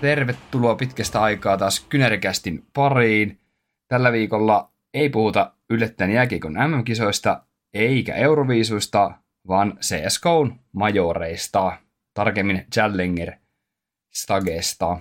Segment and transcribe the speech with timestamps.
[0.00, 3.38] Tervetuloa pitkästä aikaa taas Kynärikästin pariin.
[3.88, 7.42] Tällä viikolla ei puhuta yllättäen jääkiekon MM-kisoista
[7.74, 9.12] eikä Euroviisuista,
[9.48, 11.72] vaan CSGOn majoreista,
[12.14, 13.32] tarkemmin Challenger
[14.10, 14.98] Stagesta.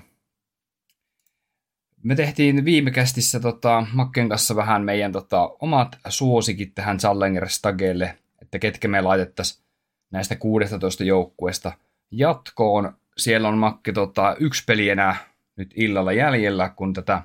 [2.04, 8.18] Me tehtiin viime kästissä tota, Makken kanssa vähän meidän tota, omat suosikit tähän Challenger Stagelle,
[8.42, 9.64] että ketkä me laitettaisiin
[10.12, 11.72] näistä 16 joukkueesta
[12.12, 12.99] jatkoon.
[13.20, 15.16] Siellä on Makke tota, yksi peli enää
[15.56, 17.22] nyt illalla jäljellä, kun tätä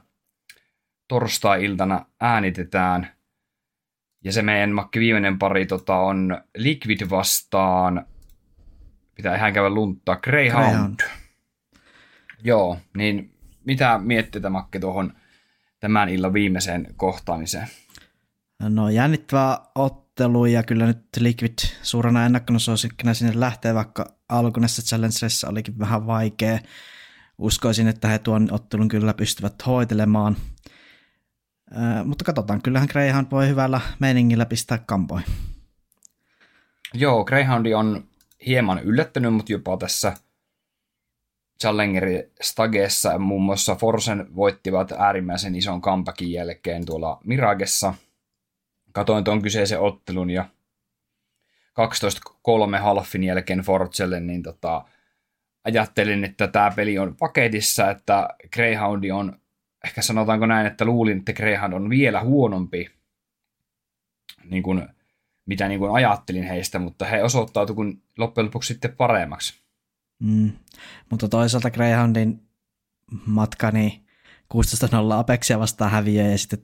[1.08, 3.08] torstai-iltana äänitetään.
[4.24, 8.06] Ja se meidän makki viimeinen pari tota, on Liquid vastaan,
[9.14, 10.66] pitää ihan käydä lunttaa, Greyhound.
[10.66, 11.00] Greyhound.
[12.44, 13.34] Joo, niin
[13.64, 15.12] mitä miettii Makke tuohon
[15.80, 17.68] tämän illan viimeiseen kohtaamiseen?
[18.68, 19.58] No jännittävä
[20.14, 26.06] ottelu ja kyllä nyt Liquid suurena ennakkonosuosikkina sinne lähtee, vaikka alku näissä challengerissa olikin vähän
[26.06, 26.58] vaikea.
[27.38, 30.36] Uskoisin, että he tuon ottelun kyllä pystyvät hoitelemaan–
[32.04, 35.26] mutta katsotaan, kyllähän Greyhound voi hyvällä meiningillä pistää kampoihin.
[36.94, 38.04] Joo, Greyhoundi on
[38.46, 40.14] hieman yllättänyt, mutta jopa tässä
[41.60, 47.94] Challengeri Stagessa muun muassa Forsen voittivat äärimmäisen ison kampakin jälkeen tuolla Miragessa.
[48.94, 50.48] Katoin tuon kyseisen ottelun ja
[52.76, 54.84] 12-3 halfin jälkeen Forcelle, niin tota,
[55.64, 59.38] ajattelin, että tämä peli on paketissa, että Greyhoundi on
[59.84, 62.90] ehkä sanotaanko näin, että luulin, että Greyhound on vielä huonompi,
[64.44, 64.88] niin kuin,
[65.46, 69.54] mitä niin kuin ajattelin heistä, mutta he osoittautuivat loppujen lopuksi sitten paremmaksi.
[70.18, 70.52] Mm.
[71.10, 72.40] Mutta toisaalta Greyhoundin
[73.26, 74.04] matkani niin
[74.54, 76.60] 16-0 Apexia vastaan häviö ja sitten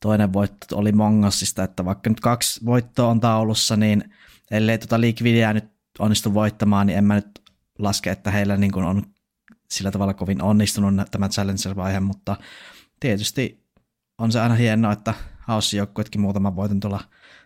[0.00, 4.14] toinen voitto oli Mongossista, että vaikka nyt kaksi voittoa on taulussa, niin
[4.50, 5.64] ellei tuota Liquidia nyt
[5.98, 7.42] onnistu voittamaan, niin en mä nyt
[7.78, 9.02] laske, että heillä niin kuin on
[9.70, 12.36] sillä tavalla kovin onnistunut tämä Challenger-vaihe, mutta
[13.00, 13.64] tietysti
[14.18, 17.00] on se aina hienoa, että Haussin joukkuetkin muutaman voiton tulla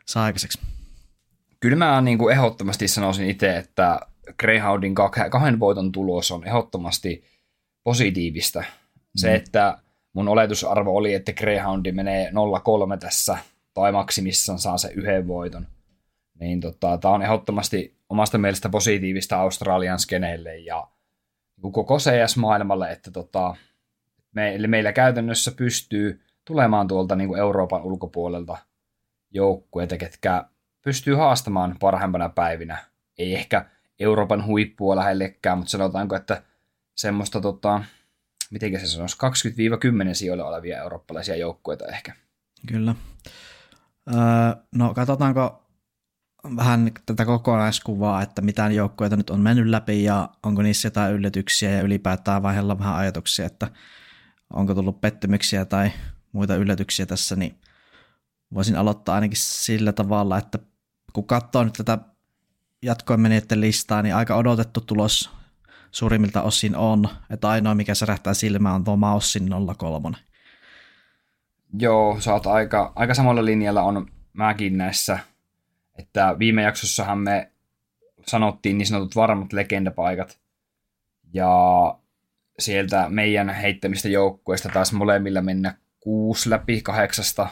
[0.07, 0.59] saa aikaiseksi.
[1.61, 4.01] Kyllä mä niin kuin ehdottomasti sanoisin itse, että
[4.41, 4.95] Greyhoundin
[5.31, 7.25] kahden voiton tulos on ehdottomasti
[7.85, 8.65] positiivista.
[9.17, 9.35] Se, mm.
[9.35, 9.79] että
[10.19, 13.39] mun oletusarvo oli, että Greyhoundi menee 0-3 tässä
[13.75, 15.67] tai maksimissaan saa se yhden voiton.
[16.41, 20.89] Niin tota, tämä on ehdottomasti omasta mielestä positiivista Australian skeneille ja
[21.59, 23.57] Niinku koko CS-maailmalle, että tota,
[24.33, 28.59] me, meillä käytännössä pystyy tulemaan tuolta niin kuin Euroopan ulkopuolelta
[29.31, 30.45] joukkueita, ketkä
[30.83, 32.79] pystyy haastamaan parhaimpana päivinä.
[33.19, 33.65] Ei ehkä
[33.99, 36.43] Euroopan huippua lähellekään, mutta sanotaanko, että
[36.95, 37.85] semmoista, tota,
[38.51, 39.17] miten se sanoisi,
[40.13, 42.15] 20-10 sijoilla olevia eurooppalaisia joukkueita ehkä.
[42.67, 42.95] Kyllä.
[44.09, 44.17] Öö,
[44.75, 45.69] no katsotaanko
[46.57, 51.71] vähän tätä kokonaiskuvaa, että mitä joukkueita nyt on mennyt läpi ja onko niissä jotain yllätyksiä
[51.71, 53.71] ja ylipäätään vaihella vähän ajatuksia, että
[54.53, 55.91] onko tullut pettymyksiä tai
[56.33, 57.61] muita yllätyksiä tässä, niin
[58.55, 60.59] voisin aloittaa ainakin sillä tavalla, että
[61.13, 61.99] kun katsoo nyt tätä
[62.83, 65.38] jatkoin menijöiden listaa, niin aika odotettu tulos
[65.91, 70.17] suurimmilta osin on, että ainoa mikä särähtää silmään on tuo Maussin 03.
[71.79, 75.19] Joo, sä oot aika, aika samalla linjalla on mäkin näissä
[75.99, 77.53] että viime jaksossahan me
[78.27, 80.41] sanottiin niin sanotut varmat legendapaikat,
[81.33, 81.49] ja
[82.59, 87.49] sieltä meidän heittämistä joukkueista taas molemmilla mennä kuusi läpi kahdeksasta,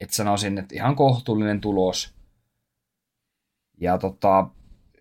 [0.00, 2.14] että sanoisin, että ihan kohtuullinen tulos.
[3.80, 4.46] Ja tota,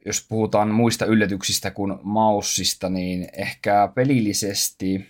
[0.05, 5.09] jos puhutaan muista yllätyksistä kuin maussista, niin ehkä pelillisesti,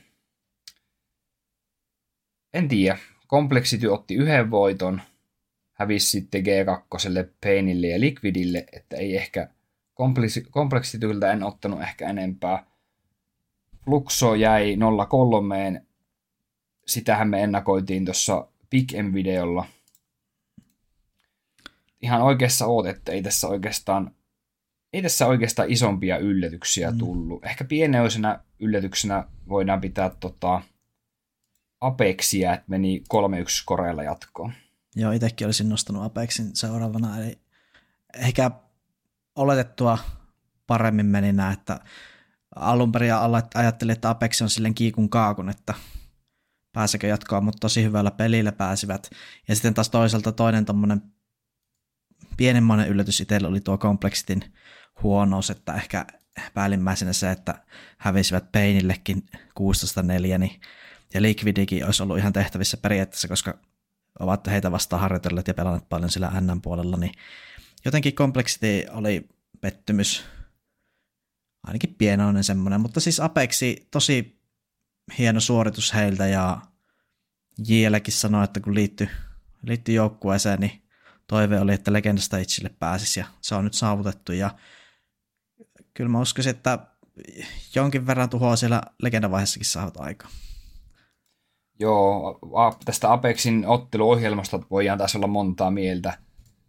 [2.54, 2.98] en tiedä,
[3.28, 5.02] Complexity otti yhden voiton,
[5.74, 9.50] hävisi sitten G2, Painille ja Liquidille, että ei ehkä
[10.52, 12.66] kompleksityltä en ottanut ehkä enempää.
[13.86, 14.78] Fluxo jäi
[15.10, 15.82] 03,
[16.88, 19.66] sitähän me ennakoitiin tuossa Big M-videolla.
[22.02, 24.16] Ihan oikeassa oot, että ei tässä oikeastaan,
[24.94, 26.98] ei tässä oikeastaan isompia yllätyksiä mm.
[26.98, 27.46] tullut.
[27.46, 30.62] Ehkä pienoisena yllätyksenä voidaan pitää tota
[31.82, 33.16] Apexia, että meni 3-1
[33.66, 34.54] Korealla jatkoon.
[34.96, 37.40] Joo, itsekin olisin nostanut Apexin seuraavana, eli
[38.18, 38.52] ehkä
[39.36, 39.98] oletettua
[40.68, 41.80] paremmin meni nämä, että
[42.56, 43.14] alun perin
[43.56, 45.74] ajattelin, että Apex on silleen kiikun kaakun, että
[46.74, 49.10] pääsekö jatkoa, mutta tosi hyvällä pelillä pääsivät.
[49.48, 51.02] Ja sitten taas toisaalta toinen tommonen
[52.38, 54.54] pienemmoinen yllätys itsellä oli tuo kompleksitin
[55.04, 56.06] huonous, että ehkä
[56.54, 57.56] päällimmäisenä se, että
[57.98, 60.62] hävisivät Peinillekin 16-4, niin
[61.14, 63.58] ja Liquidikin olisi ollut ihan tehtävissä periaatteessa, koska
[64.20, 67.12] ovat heitä vastaan harjoitelleet ja pelanneet paljon sillä NN-puolella, niin
[67.86, 69.30] jotenkin Complexity oli
[69.62, 70.24] pettymys,
[71.64, 74.42] ainakin pienoinen semmoinen, mutta siis Apexi tosi
[75.18, 76.62] hieno suoritus heiltä ja
[77.68, 79.10] Jielläkin sanoi, että kun liittyi,
[79.64, 80.82] liittyi joukkueeseen, niin
[81.28, 84.52] toive oli, että Legenda Stageille pääsisi ja se on nyt saavutettu ja
[85.94, 86.80] kyllä mä uskoisin, että
[87.76, 90.28] jonkin verran tuhoa siellä legendavaiheessakin saavat aika.
[91.80, 92.40] Joo,
[92.86, 96.18] tästä Apexin otteluohjelmasta voidaan taas olla montaa mieltä.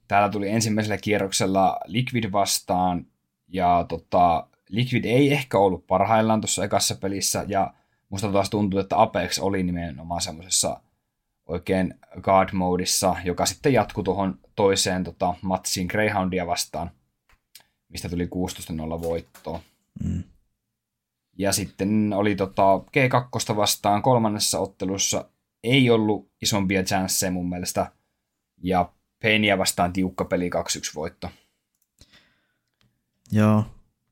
[0.08, 3.06] Täällä tuli ensimmäisellä kierroksella Liquid vastaan,
[3.48, 7.74] ja tota, Liquid ei ehkä ollut parhaillaan tuossa ekassa pelissä, ja
[8.08, 10.80] musta taas tuntuu, että Apex oli nimenomaan semmoisessa
[11.46, 16.90] oikein guard modissa, joka sitten jatkui tuohon toiseen tota, matsiin Greyhoundia vastaan,
[17.92, 18.28] mistä tuli 16-0
[19.02, 19.60] voittoa.
[20.04, 20.22] Mm.
[21.38, 25.28] Ja sitten oli tota G2 vastaan kolmannessa ottelussa
[25.64, 27.92] ei ollut isompia chanceja mun mielestä.
[28.62, 28.92] Ja
[29.22, 31.30] Peinia vastaan tiukka peli 2-1 voitto.
[33.32, 33.64] Joo,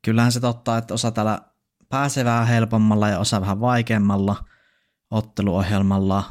[0.02, 1.40] kyllähän se totta, että osa täällä
[1.88, 4.44] pääsee vähän helpommalla ja osa vähän vaikeammalla
[5.10, 6.24] otteluohjelmalla.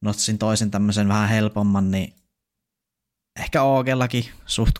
[0.00, 2.14] Notsin toisen tämmöisen vähän helpomman, niin
[3.40, 4.78] ehkä Oogellakin suht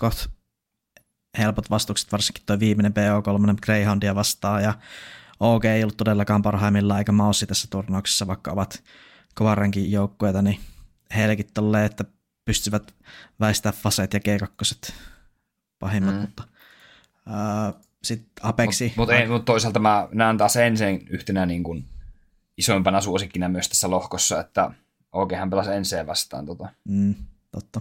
[1.38, 4.74] helpot vastukset, varsinkin tuo viimeinen BO3 Greyhoundia vastaan, ja
[5.40, 8.82] OG ei ollut todellakaan parhaimmillaan eikä Maussi tässä turnauksessa, vaikka ovat
[9.34, 10.60] kovanrenkin joukkueita, niin
[11.16, 12.04] heillekin tolleen, että
[12.44, 12.94] pystyvät
[13.40, 14.92] väistämään faseet ja G2
[15.78, 16.20] pahimmat, mm.
[16.20, 16.42] mutta
[17.26, 18.92] uh, sitten Apexi.
[18.96, 21.84] Mutta mut, mut toisaalta mä näen taas ensin yhtenä niin kuin
[22.56, 24.70] isoimpana suosikkina myös tässä lohkossa, että
[25.12, 26.46] OGhan pelasi ensin vastaan.
[26.46, 26.68] Tota.
[26.88, 27.14] Mm,
[27.50, 27.80] totta.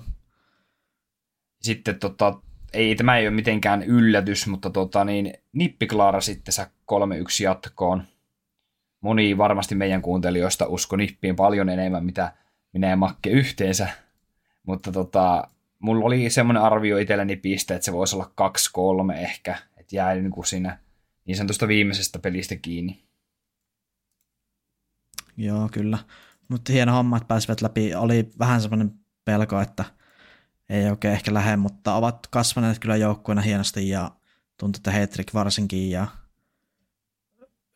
[1.61, 2.41] Sitten tota,
[2.73, 6.95] ei, tämä ei ole mitenkään yllätys, mutta tota, niin, Nippiklaara sitten sä 3-1
[7.43, 8.03] jatkoon.
[9.01, 12.33] Moni varmasti meidän kuuntelijoista usko Nippiin paljon enemmän, mitä
[12.73, 13.87] minä ja Makke yhteensä.
[14.63, 15.47] Mutta tota,
[15.79, 18.31] mulla oli semmoinen arvio itselleni piste, että se voisi olla
[19.13, 20.77] 2-3 ehkä, että jäi niin kuin siinä
[21.25, 23.03] niin sanotusta viimeisestä pelistä kiinni.
[25.37, 25.97] Joo, kyllä.
[26.47, 27.95] Mutta hieno homma, että pääsivät läpi.
[27.95, 28.91] Oli vähän semmoinen
[29.25, 29.85] pelko, että–
[30.69, 34.11] ei oikein ehkä lähde, mutta ovat kasvaneet kyllä joukkueena hienosti ja
[34.57, 36.07] tuntuu, että Hetrick varsinkin ja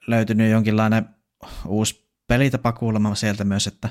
[0.08, 1.10] löytynyt jonkinlainen
[1.66, 3.90] uusi pelitapa kuulemma sieltä myös, että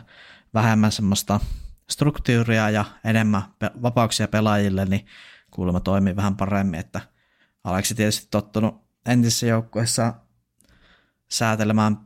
[0.54, 1.40] vähemmän semmoista
[1.90, 3.42] struktuuria ja enemmän
[3.82, 5.06] vapauksia pelaajille, niin
[5.50, 7.00] kuulemma toimii vähän paremmin, että
[7.64, 10.14] Aleksi tietysti tottunut entisessä joukkueessa
[11.28, 11.96] säätelemään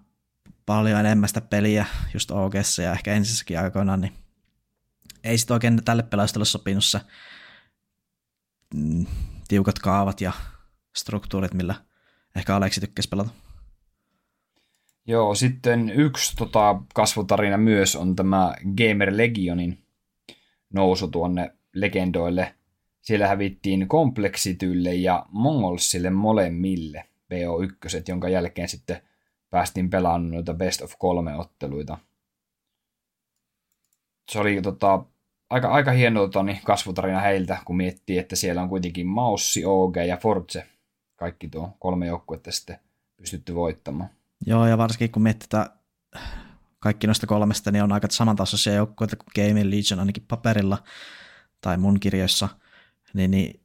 [0.67, 4.13] paljon enemmän sitä peliä just OG ja ehkä ensissäkin aikoinaan, niin
[5.25, 7.01] ei sitten oikein tälle pelaajalle sopinut se
[8.75, 9.07] mm,
[9.49, 10.33] tiukat kaavat ja
[10.97, 11.75] struktuurit, millä
[12.37, 13.31] ehkä Aleksi tykkäsi pelata.
[15.07, 19.79] Joo, sitten yksi tota, kasvutarina myös on tämä Gamer Legionin
[20.75, 22.55] nousu tuonne legendoille.
[23.01, 29.03] Siellä hävittiin Kompleksitylle ja Mongolsille molemmille BO1, jonka jälkeen sitten
[29.51, 31.99] päästiin pelaamaan noita best of kolme otteluita–
[34.31, 35.05] se oli tota,
[35.51, 39.97] aika, aika hieno tota, niin kasvutarina heiltä, kun miettii, että siellä on kuitenkin Maussi, OG
[39.97, 40.67] ja Forze.
[41.17, 42.79] Kaikki tuo kolme joukkuetta sitten
[43.17, 44.11] pystytty voittamaan.
[44.47, 45.71] Joo, ja varsinkin kun miettii että
[46.79, 50.79] kaikki noista kolmesta, niin on aika samantasoisia joukkueita kuin Game Legion ainakin paperilla
[51.61, 52.49] tai mun kirjoissa,
[53.15, 53.61] niin, niin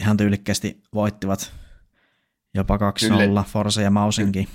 [0.00, 1.52] ihan tyylikkästi voittivat
[2.54, 2.78] jopa 2-0
[3.46, 4.48] Forza ja Mausinkin.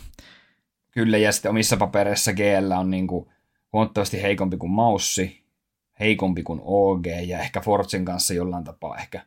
[0.91, 3.29] Kyllä, ja sitten omissa papereissa GL on niin kuin
[3.77, 5.43] huomattavasti heikompi kuin Maussi,
[5.99, 9.25] heikompi kuin OG ja ehkä Fortsin kanssa jollain tapaa ehkä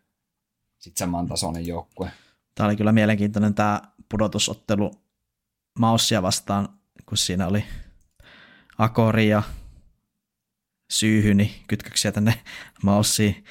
[0.78, 2.10] sitten saman tasoinen joukkue.
[2.54, 4.90] Tämä oli kyllä mielenkiintoinen tämä pudotusottelu
[5.78, 6.68] Maussia vastaan,
[7.06, 7.64] kun siinä oli
[8.78, 9.42] Akori ja
[10.90, 12.34] Syyhyni kytköksiä tänne
[12.82, 13.44] Maussiin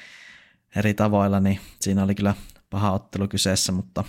[0.76, 2.34] eri tavoilla, niin siinä oli kyllä
[2.70, 4.04] paha ottelu kyseessä, mutta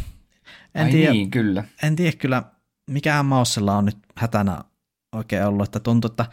[0.76, 1.64] en Ai tiedä, niin, kyllä.
[1.84, 2.44] En tiedä kyllä,
[2.90, 4.64] mikä Maussilla on nyt hätänä
[5.12, 6.26] oikein ollut, että tuntuu, että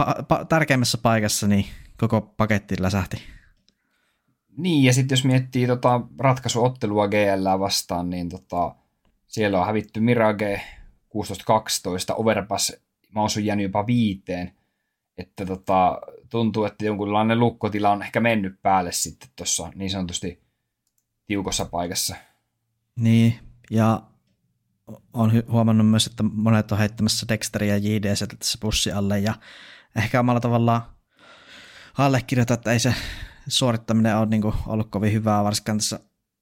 [0.00, 1.66] pa- pa- tärkeimmässä paikassa niin
[1.98, 3.22] koko paketti läsähti.
[4.56, 8.74] Niin, ja sitten jos miettii tota ratkaisuottelua GL vastaan, niin tota,
[9.26, 10.60] siellä on hävitty Mirage
[11.14, 12.72] 16-12, Overpass
[13.14, 14.52] Maus on jäänyt jopa viiteen,
[15.18, 15.98] että tota,
[16.30, 20.42] tuntuu, että jonkunlainen lukkotila on ehkä mennyt päälle sitten tuossa niin sanotusti
[21.26, 22.16] tiukossa paikassa.
[22.96, 23.38] Niin,
[23.70, 24.02] ja
[25.12, 29.34] on huomannut myös, että monet on heittämässä Dexteria ja JDC tässä pussi alle ja
[29.96, 30.82] ehkä omalla tavallaan
[31.98, 32.94] allekirjoita, että ei se
[33.48, 36.00] suorittaminen ole niin kuin ollut kovin hyvää, varsinkaan tässä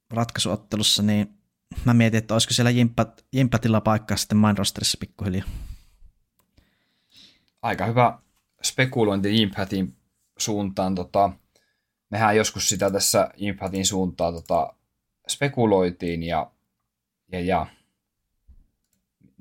[0.09, 1.37] ratkaisuottelussa, niin
[1.85, 5.47] mä mietin, että olisiko siellä jimpat, jimpatilla paikkaa sitten main rosterissa pikkuhiljaa.
[7.61, 8.19] Aika hyvä
[8.63, 9.95] spekulointi Jimpatin
[10.37, 10.95] suuntaan.
[10.95, 11.31] Tota,
[12.09, 14.73] mehän joskus sitä tässä Jimpatin suuntaan tota,
[15.27, 16.51] spekuloitiin ja,
[17.31, 17.65] ja, ja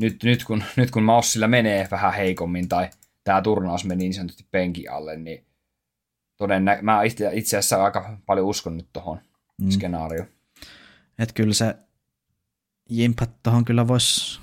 [0.01, 2.91] nyt, nyt, kun, nyt kun Maussilla menee vähän heikommin tai
[3.25, 5.47] tämä turnaus meni niin sanotusti penki alle, niin
[6.37, 9.21] todennä, mä itse, itse asiassa aika paljon uskon nyt tuohon
[9.63, 9.71] mm.
[9.71, 10.29] skenaarioon.
[11.19, 11.75] Että kyllä se
[12.91, 14.41] Jimpat tuohon kyllä voisi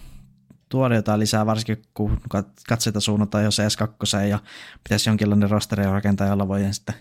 [0.70, 2.22] tuoda jotain lisää, varsinkin kun
[2.68, 4.40] katseita suunnataan jo CS2 ja
[4.84, 6.96] pitäisi jonkinlainen rosteri rakentaa, jolla voi sitten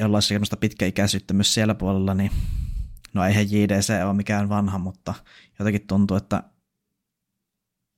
[0.00, 2.30] jolla olisi semmoista pitkäikäisyyttä myös siellä puolella, niin
[3.14, 5.14] no eihän JDC ole mikään vanha, mutta
[5.58, 6.42] jotenkin tuntuu, että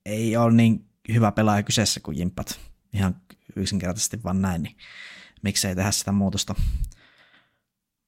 [0.07, 2.61] ei ole niin hyvä pelaaja kyseessä kuin Jimpat.
[2.93, 3.17] Ihan
[3.57, 4.77] yksinkertaisesti vaan näin, niin
[5.43, 6.55] miksei tehdä sitä muutosta.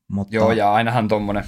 [0.09, 0.37] Mutta...
[0.37, 1.45] Joo, ja ainahan tuommoinen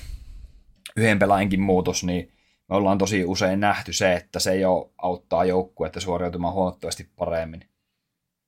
[0.96, 2.32] yhden pelaajankin muutos, niin
[2.68, 7.64] me ollaan tosi usein nähty se, että se jo auttaa joukkuetta suoriutumaan huomattavasti paremmin.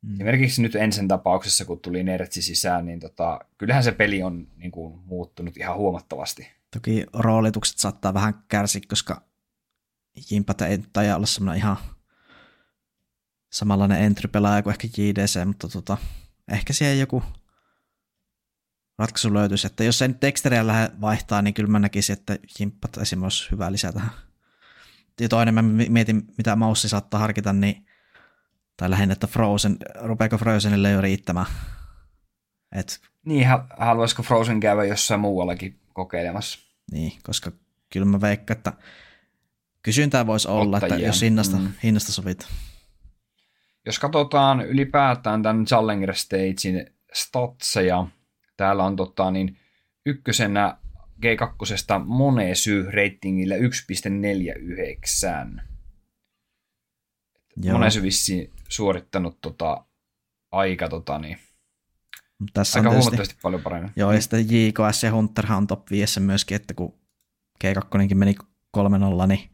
[0.02, 0.14] Mm.
[0.14, 4.70] Esimerkiksi nyt ensin tapauksessa, kun tuli Nertsi sisään, niin tota, kyllähän se peli on niin
[4.70, 6.50] kuin, muuttunut ihan huomattavasti.
[6.70, 9.22] Toki roolitukset saattaa vähän kärsiä, koska
[10.30, 11.76] Jimpata ei taida olla semmoinen ihan
[13.50, 15.96] samanlainen entry-pelaaja kuin ehkä JDC, mutta tota,
[16.52, 17.22] ehkä siihen joku
[18.98, 19.66] ratkaisu löytyisi.
[19.66, 23.50] Että jos ei nyt Dexteria lähde vaihtaa, niin kyllä mä näkisin, että Jimpat esimerkiksi olisi
[23.50, 24.10] hyvä lisää tähän.
[25.20, 27.86] Ja toinen mä mietin, mitä Maussi saattaa harkita, niin
[28.76, 31.46] tai lähinnä, että Frozen, rupeako Frozenille jo riittämään?
[32.72, 33.46] Et, niin,
[33.78, 36.58] haluaisiko Frozen käydä jossain muuallakin kokeilemassa?
[36.92, 37.52] Niin, koska
[37.92, 38.72] kyllä mä veikkaan, että
[39.82, 40.94] kysyntää voisi olla, Ottajia.
[40.94, 41.72] että jos hinnasta, mm.
[41.82, 42.48] hinnasta sovit.
[43.88, 48.06] Jos katsotaan ylipäätään tämän Challenger Stagein statseja,
[48.56, 49.58] täällä on tota, niin,
[50.06, 50.76] ykkösenä
[51.26, 53.60] G2 Monesy ratingillä 1.49.
[57.72, 59.84] Monesy vissiin suorittanut tota,
[60.50, 61.38] aika tota, niin,
[62.52, 63.92] tässä aika on huomattavasti paljon paremmin.
[63.96, 66.98] Joo, ja sitten JKS ja Hunterhan on top 5 myöskin, että kun
[67.64, 68.34] G2 meni
[68.76, 68.80] 3-0,
[69.26, 69.50] niin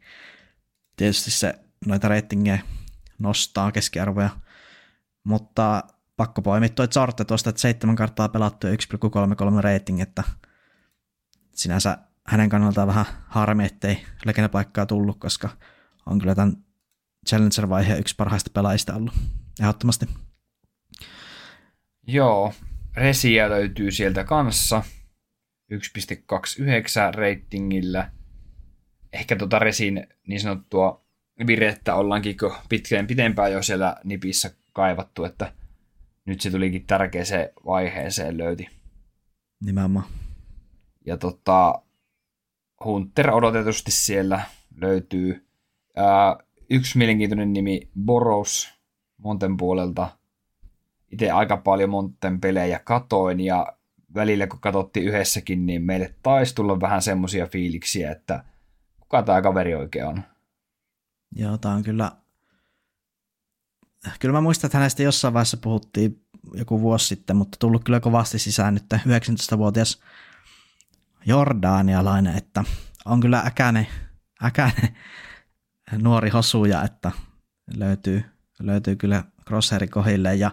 [0.95, 1.53] tietysti se
[1.85, 2.59] noita ratingeja
[3.19, 4.29] nostaa keskiarvoja,
[5.23, 5.83] mutta
[6.17, 10.23] pakko poimia toi Zorte tuosta, että seitsemän karttaa pelattu ja 1,33 rating, että
[11.51, 15.49] sinänsä hänen kannaltaan vähän harmi, ettei legendapaikkaa tullut, koska
[16.05, 16.57] on kyllä tämän
[17.29, 19.13] Challenger-vaiheen yksi parhaista pelaajista ollut,
[19.61, 20.05] ehdottomasti.
[22.07, 22.53] Joo,
[22.95, 24.83] Resiä löytyy sieltä kanssa
[25.73, 25.79] 1.29
[27.15, 28.11] ratingillä.
[29.13, 31.04] Ehkä tota Resin niin sanottua
[31.47, 32.37] virettä ollaankin
[32.69, 35.53] pitkään pitempään jo siellä nipissä kaivattu, että
[36.25, 38.69] nyt se tulikin tärkeäseen vaiheeseen löyti.
[39.65, 40.05] Nimenomaan.
[41.05, 41.81] Ja tota,
[42.85, 44.41] Hunter odotetusti siellä
[44.81, 45.47] löytyy.
[45.95, 46.37] Ää,
[46.69, 48.73] yksi mielenkiintoinen nimi, Boros
[49.17, 50.09] Monten puolelta.
[51.11, 53.67] Itse aika paljon Monten pelejä katoin ja
[54.15, 58.43] välillä kun katsottiin yhdessäkin, niin meille taisi tulla vähän semmoisia fiiliksiä, että
[58.99, 60.23] kuka tämä kaveri oikein on.
[61.31, 62.11] Joo, tämä on kyllä...
[64.19, 68.39] Kyllä mä muistan, että hänestä jossain vaiheessa puhuttiin joku vuosi sitten, mutta tullut kyllä kovasti
[68.39, 70.01] sisään nyt 19-vuotias
[71.25, 72.63] Jordanialainen, että
[73.05, 73.87] on kyllä äkäne,
[74.43, 74.95] äkäne
[75.97, 77.11] nuori hosuja, että
[77.77, 78.23] löytyy,
[78.59, 80.35] löytyy kyllä crosshairin kohille.
[80.35, 80.51] Ja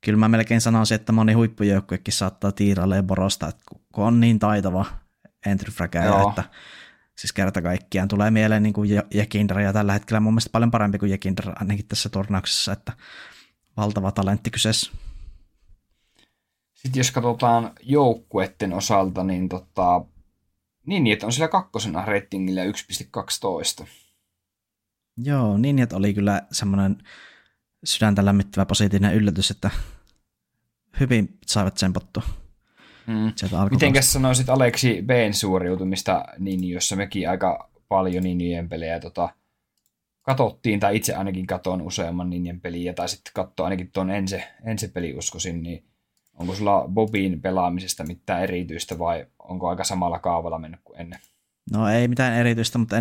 [0.00, 4.86] kyllä mä melkein sanoisin, että moni huippujoukkuekin saattaa tiiralle borosta, että kun on niin taitava
[5.46, 5.72] entry
[6.28, 6.44] että
[7.20, 10.98] siis kerta kaikkiaan tulee mieleen niin kuin Jekindra ja tällä hetkellä mun mielestä paljon parempi
[10.98, 12.92] kuin Jekindra ainakin tässä turnauksessa, että
[13.76, 14.92] valtava talentti kyseessä.
[16.74, 20.04] Sitten jos katsotaan joukkueiden osalta, niin tota,
[20.86, 23.86] niin, että on siellä kakkosena ratingillä 1.12.
[25.16, 27.02] Joo, että oli kyllä semmoinen
[27.84, 29.70] sydäntä lämmittävä positiivinen yllätys, että
[31.00, 32.22] hyvin saivat tsempattua.
[33.06, 33.32] Mm.
[33.70, 39.28] Mitenkäs sanoisit Aleksi B:n suoriutumista niin, jossa mekin aika paljon Ninjojen pelejä tota,
[40.22, 44.88] katottiin, tai itse ainakin katon useamman Ninjen peliä, tai sitten katsoa ainakin tuon ensi, ensi
[44.88, 45.84] peli uskoisin, niin
[46.34, 51.20] onko sulla Bobin pelaamisesta mitään erityistä vai onko aika samalla kaavalla mennyt kuin ennen?
[51.72, 52.96] No ei mitään erityistä, mutta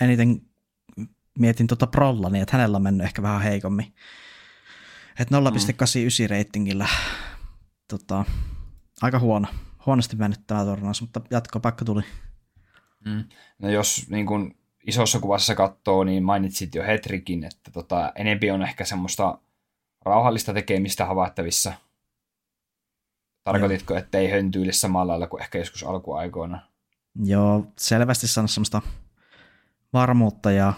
[0.00, 0.40] eniten
[1.38, 3.94] mietin tuota Prolla, niin että hänellä on mennyt ehkä vähän heikommin.
[5.20, 6.30] Että 0,89 mm.
[6.30, 6.88] reitingillä
[7.88, 8.24] tota,
[9.02, 9.48] aika huono,
[9.86, 12.02] huonosti mennyt tämä tornaus, mutta jatkopaikka tuli.
[13.04, 13.24] Mm.
[13.58, 14.54] No jos niin kun
[14.86, 19.38] isossa kuvassa katsoo, niin mainitsit jo Hetrikin, että tota, enempi on ehkä semmoista
[20.04, 21.72] rauhallista tekemistä havaittavissa.
[23.44, 26.60] Tarkoititko, että ei höntyile samalla lailla kuin ehkä joskus alkuaikoina?
[27.24, 28.82] Joo, selvästi sanoa semmoista
[29.92, 30.72] varmuutta ja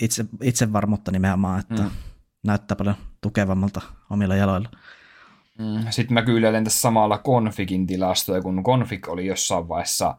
[0.00, 1.90] itse, itsevarmuutta nimenomaan, että mm.
[2.42, 3.80] näyttää paljon tukevammalta
[4.10, 4.70] omilla jaloilla.
[5.60, 5.86] Mm.
[5.90, 10.16] Sitten mä kyllä tässä samalla Konfikin tilastoja, kun Konfik oli jossain vaiheessa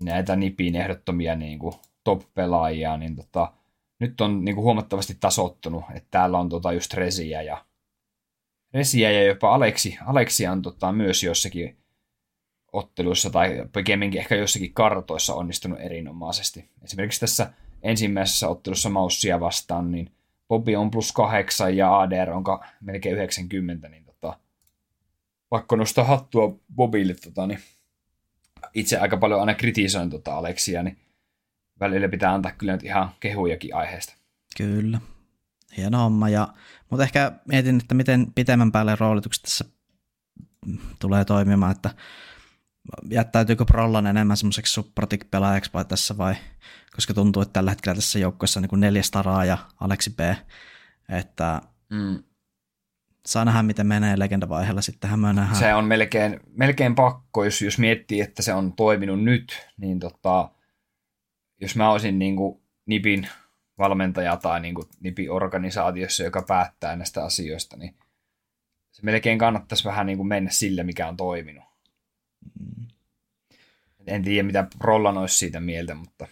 [0.00, 1.74] näitä Nipin ehdottomia niin kuin
[2.04, 3.52] top-pelaajia, niin tota,
[3.98, 7.64] nyt on niin kuin huomattavasti tasottunut, että täällä on tota just Resiä ja
[8.74, 11.76] Resiä ja jopa Aleksi, Aleksi on tota myös jossakin
[12.72, 16.70] otteluissa tai pikemminkin ehkä jossakin kartoissa onnistunut erinomaisesti.
[16.82, 17.52] Esimerkiksi tässä
[17.82, 20.10] ensimmäisessä ottelussa Maussia vastaan, niin
[20.48, 22.44] Bobby on plus kahdeksan ja ADR on
[22.80, 24.05] melkein 90, niin
[25.48, 27.14] pakko nostaa hattua Bobille.
[27.14, 27.58] Tota, niin
[28.74, 30.98] itse aika paljon aina kritisoin tota Aleksia, niin
[31.80, 34.14] välillä pitää antaa kyllä nyt ihan kehujakin aiheesta.
[34.56, 35.00] Kyllä.
[35.76, 36.28] Hieno homma.
[36.28, 36.48] Ja,
[36.90, 39.64] mutta ehkä mietin, että miten pitemmän päälle roolitukset tässä
[40.98, 41.90] tulee toimimaan, että
[43.10, 46.34] jättäytyykö Prollan enemmän semmoiseksi supportik pelaajaksi vai tässä vai,
[46.94, 50.20] koska tuntuu, että tällä hetkellä tässä joukkueessa on niin neljä staraa ja Aleksi B,
[51.08, 52.22] että mm.
[53.26, 55.56] Saa nähdä, miten menee legendavaiheella, sittenhän me nähdään.
[55.56, 60.50] Se on melkein, melkein pakko, jos, jos miettii, että se on toiminut nyt, niin tota,
[61.60, 63.28] jos mä olisin niin kuin Nipin
[63.78, 67.94] valmentaja tai niin kuin Nipin organisaatiossa, joka päättää näistä asioista, niin
[68.92, 71.64] se melkein kannattaisi vähän niin kuin mennä sille, mikä on toiminut.
[72.60, 72.86] Mm.
[74.06, 76.28] En tiedä, mitä Rollan olisi siitä mieltä, mutta...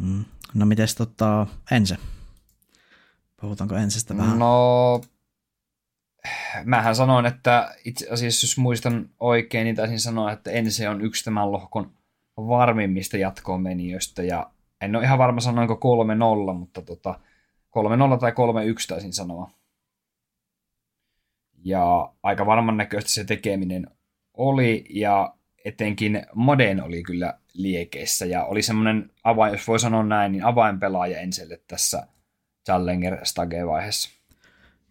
[0.00, 0.24] Mm.
[0.54, 1.96] No miten tota Ense?
[3.40, 4.38] Puhutaanko Ensestä vähän?
[4.38, 5.00] No,
[6.64, 11.24] mähän sanoin, että itse asiassa jos muistan oikein, niin taisin sanoa, että Ense on yksi
[11.24, 11.92] tämän lohkon
[12.36, 14.50] varmimmista jatkoon menijöistä, ja
[14.80, 15.80] en ole ihan varma sanoinko
[16.50, 17.20] 3-0, mutta tota,
[18.16, 18.34] 3-0 tai 3-1
[18.88, 19.50] taisin sanoa.
[21.64, 23.86] Ja aika varman näköistä se tekeminen
[24.34, 30.32] oli, ja etenkin Moden oli kyllä liekeissä, ja oli semmoinen, avain, jos voi sanoa näin,
[30.32, 32.06] niin avainpelaaja Enselle tässä
[32.66, 34.17] Challenger Stage-vaiheessa.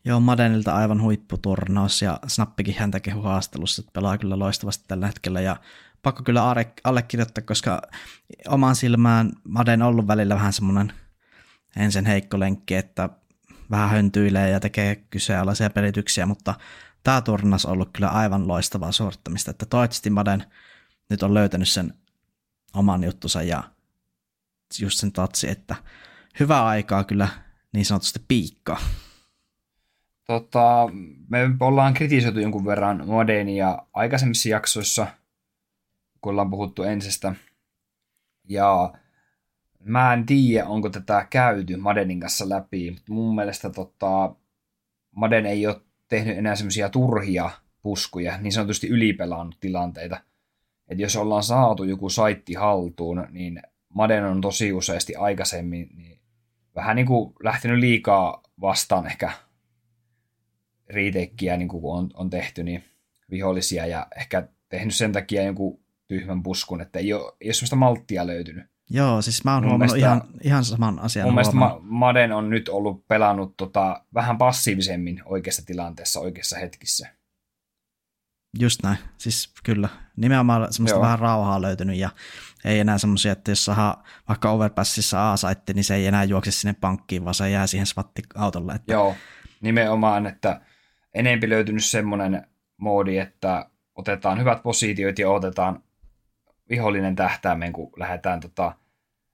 [0.08, 5.42] Joo, Madenilta aivan huipputurnaus ja Snappikin häntä kehu haastelussa, että pelaa kyllä loistavasti tällä hetkellä
[5.42, 5.56] ja
[6.04, 7.82] pakko kyllä allekirjoittaa, koska
[8.48, 10.94] omaan silmään Maden on ollut välillä vähän semmoinen
[11.76, 13.10] ensin heikko lenkki, että
[13.72, 16.56] vähän höntyilee ja tekee kyseenalaisia pelityksiä, mutta
[17.04, 20.44] tämä turnaus on ollut kyllä aivan loistavaa suorittamista, että toivottavasti Maden
[21.10, 21.94] nyt on löytänyt sen
[22.74, 23.64] oman juttusa ja
[24.82, 25.76] just sen tatsi, että
[26.40, 27.28] hyvää aikaa kyllä
[27.74, 28.80] niin sanotusti piikkaa.
[30.28, 30.90] Tota,
[31.30, 35.08] me ollaan kritisoitu jonkun verran Modenia aikaisemmissa jaksoissa,
[36.22, 37.36] kun ollaan puhuttu ensestä.
[38.50, 38.94] Ja
[39.80, 44.36] mä en tiedä, onko tätä käyty Madenin kanssa läpi, mutta mun mielestä tota,
[45.12, 47.50] Maden ei ole tehnyt enää semmoisia turhia
[47.82, 50.20] puskuja, niin sanotusti ylipelaannut tilanteita.
[50.88, 53.62] Että jos ollaan saatu joku saitti haltuun, niin
[53.94, 56.20] Maden on tosi useasti aikaisemmin niin
[56.76, 59.32] vähän niin kuin lähtenyt liikaa vastaan ehkä
[60.90, 62.84] riitekkiä, niin kuin on, on tehty, niin
[63.32, 67.76] vihollisia ja ehkä tehnyt sen takia jonkun tyhmän puskun, että ei ole, ei ole sellaista
[67.76, 68.66] malttia löytynyt.
[68.90, 71.28] Joo, siis mä oon mun huomannut mielestä, ihan, ihan saman asian.
[71.28, 77.08] Mun mielestä Ma- Maden on nyt ollut pelannut tota, vähän passiivisemmin oikeassa tilanteessa, oikeassa hetkissä.
[78.60, 79.90] Just näin, siis kyllä.
[80.16, 81.04] Nimenomaan semmoista Joo.
[81.04, 82.10] vähän rauhaa löytynyt ja
[82.66, 86.76] ei enää semmoisia, että jos saa vaikka overpassissa A-saitti, niin se ei enää juokse sinne
[86.82, 88.74] pankkiin, vaan se jää siihen swatti-autolle.
[88.74, 88.94] Että...
[88.94, 89.16] Joo,
[89.62, 90.62] nimenomaan, että
[91.20, 95.84] enempi löytynyt semmoinen moodi, että otetaan hyvät positioit ja otetaan
[96.70, 98.76] vihollinen tähtäimeen, kun lähdetään tota,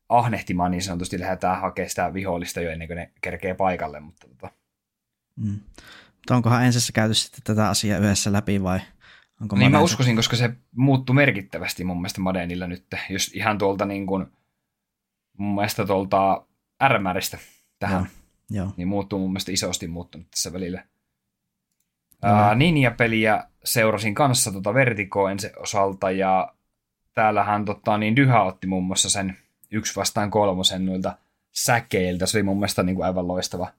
[0.10, 4.00] ahnehtimaan niin sanotusti, lähdetään hakemaan sitä vihollista jo ennen kuin ne kerkee paikalle.
[4.00, 4.50] Mutta, tota.
[5.36, 5.60] mm.
[6.08, 8.80] mutta onkohan ensissä käyty sitten tätä asiaa yhdessä läpi vai
[9.41, 13.86] onko Niin mä uskoisin, koska se muuttui merkittävästi mun mielestä Madenilla nyt, jos ihan tuolta
[13.86, 14.26] niin kuin,
[15.38, 16.46] mun mielestä tuolta
[16.88, 17.38] RMRistä
[17.80, 18.08] tähän,
[18.50, 18.63] Joo.
[18.63, 18.74] Joo.
[18.78, 20.84] niin muuttuu mun mielestä isosti muuttunut tässä välillä.
[22.23, 26.53] Uh, Ninja-peliä seurasin kanssa tuota Vertigoen se osalta ja
[27.13, 29.38] täällähän tota, niin Dyha otti muun muassa sen
[29.71, 31.17] yksi vastaan kolmosen noilta
[31.51, 32.25] säkeiltä.
[32.25, 33.71] Se oli mun mielestä niin kuin aivan loistava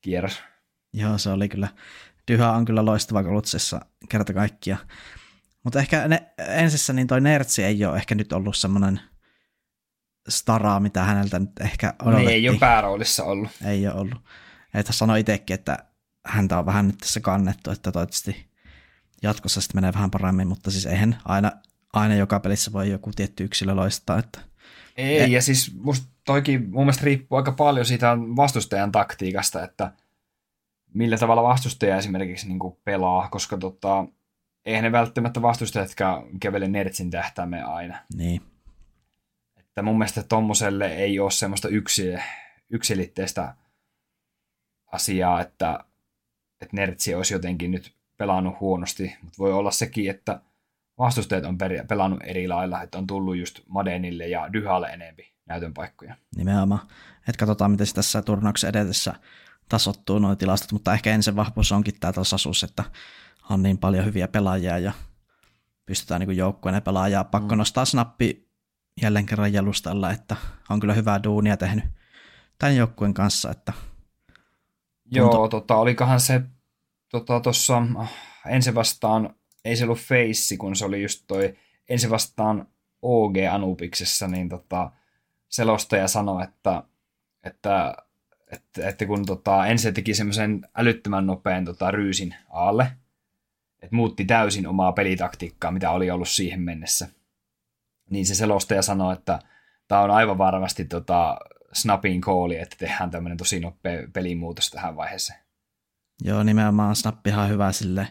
[0.00, 0.42] kierros.
[0.92, 1.68] Joo, se oli kyllä.
[2.30, 4.76] Dyha on kyllä loistava kolutsessa kerta kaikkia.
[5.64, 9.00] Mutta ehkä ne, ensissä niin toi Nertsi ei ole ehkä nyt ollut semmoinen
[10.28, 12.26] staraa, mitä häneltä nyt ehkä odotettiin.
[12.26, 13.50] Niin, ei ole pääroolissa ollut.
[13.64, 14.22] Ei ole ollut.
[14.74, 15.78] Että sanoi itsekin, että
[16.26, 18.46] häntä on vähän nyt tässä kannettu, että toivottavasti
[19.22, 21.52] jatkossa sitten menee vähän paremmin, mutta siis eihän aina,
[21.92, 24.40] aina joka pelissä voi joku tietty yksilö loistaa, että
[24.96, 29.92] Ei, e- ja siis musta toikin mun mielestä riippuu aika paljon siitä vastustajan taktiikasta, että
[30.94, 34.04] millä tavalla vastustaja esimerkiksi niin pelaa, koska tota,
[34.64, 37.98] eihän ne välttämättä vastustajatkaan kävele Nertsin tähtäimeen aina.
[38.14, 38.42] Niin.
[39.56, 42.14] Että mun mielestä tommoselle ei ole semmoista yksi,
[42.70, 43.54] yksilitteistä
[44.92, 45.84] asiaa, että,
[46.60, 50.40] että Nertsi olisi jotenkin nyt pelannut huonosti, mutta voi olla sekin, että
[50.98, 56.16] vastustajat on pelannut eri lailla, että on tullut just Madenille ja Dyhalle enempi näytön paikkoja.
[56.36, 56.80] Nimenomaan.
[57.28, 59.14] Että katsotaan, miten se tässä turnauksen edetessä
[59.68, 62.84] tasottuu nuo tilastot, mutta ehkä ensin vahvuus onkin tämä tasaisuus, että
[63.50, 64.92] on niin paljon hyviä pelaajia ja
[65.86, 67.24] pystytään niin joukkueen pelaajaa.
[67.24, 67.58] Pakko mm.
[67.58, 68.48] nostaa snappi
[69.02, 70.36] jälleen kerran jalustalla, että
[70.70, 71.84] on kyllä hyvää duunia tehnyt
[72.58, 73.50] tämän joukkueen kanssa.
[73.50, 73.72] Että
[75.10, 75.48] Joo, tuntu...
[75.48, 76.42] tota, olikohan se
[77.10, 78.12] tuossa tota, ah,
[78.46, 81.56] ensi vastaan, ei se ollut Face, kun se oli just toi
[81.88, 82.68] ensi vastaan
[83.02, 84.90] OG Anubiksessa, niin tota,
[85.48, 86.82] selostaja sanoi, että,
[87.42, 87.94] että,
[88.52, 92.92] että, että kun tota, ensin teki semmoisen älyttömän nopean tota, ryysin alle,
[93.82, 97.08] että muutti täysin omaa pelitaktiikkaa, mitä oli ollut siihen mennessä.
[98.10, 99.38] Niin se selostaja sanoi, että
[99.88, 101.38] tämä on aivan varmasti tota,
[101.76, 105.38] Snapin kooli, että tehdään tämmöinen tosi nopea pelimuutos tähän vaiheeseen.
[106.24, 108.08] Joo, nimenomaan Snappihan on hyvä sille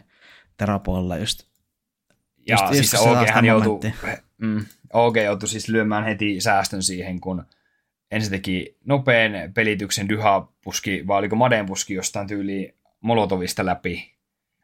[0.56, 1.42] terapuolella just.
[2.46, 3.92] Ja just, siis just OG, hän joutui,
[4.38, 7.46] mm, OG joutui siis lyömään heti säästön siihen, kun
[8.10, 14.14] ensin teki nopean pelityksen Dyha-puski, vai oliko Maden puski jostain tyyliin Molotovista läpi,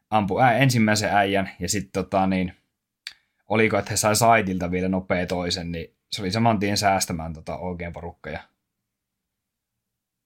[0.09, 2.53] ampui ää, ensimmäisen äijän, ja sitten tota, niin,
[3.49, 7.57] oliko, että he sai saitilta vielä nopea toisen, niin se oli saman tien säästämään tota
[7.57, 8.52] OG-porukkaa.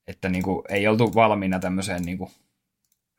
[0.07, 2.31] Että niin kuin, ei oltu valmiina tämmöiseen niin kuin,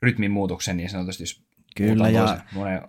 [0.03, 1.23] rytmin muutokseen niin sanotusti.
[1.23, 1.43] Jos
[1.77, 2.83] Kyllä, ja monen...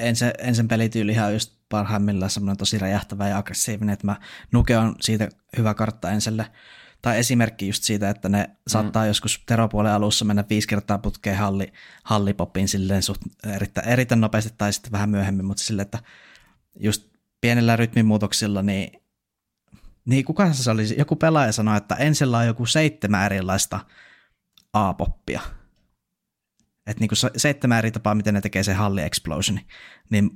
[0.00, 4.16] ensin, ensin pelityylihän on just parhaimmillaan semmoinen tosi räjähtävä ja aggressiivinen, että mä
[4.52, 6.46] Nuke on siitä hyvä kartta enselle.
[7.02, 8.54] Tai esimerkki just siitä, että ne mm.
[8.66, 11.72] saattaa joskus teropuolen alussa mennä viisi kertaa putkeen halli,
[12.04, 13.22] hallipoppiin silleen suht
[13.54, 15.98] erittäin, erittäin nopeasti tai sitten vähän myöhemmin, mutta silleen, että
[16.80, 17.08] just
[17.40, 19.02] pienellä rytmimuutoksilla, niin,
[20.06, 20.98] niin kuka se oli?
[20.98, 23.80] Joku pelaaja sanoi, että ensillä on joku seitsemän erilaista
[24.72, 25.40] A-poppia
[26.86, 29.60] että niinku seitsemän eri tapaa, miten ne tekee se halli explosioni,
[30.10, 30.30] niin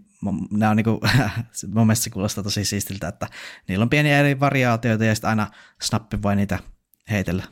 [0.50, 1.00] ne on niinku,
[1.74, 3.26] mun mielestä se kuulostaa tosi siistiltä, että
[3.68, 5.50] niillä on pieniä eri variaatioita ja sitten aina
[5.82, 6.58] snappi voi niitä
[7.10, 7.44] heitellä.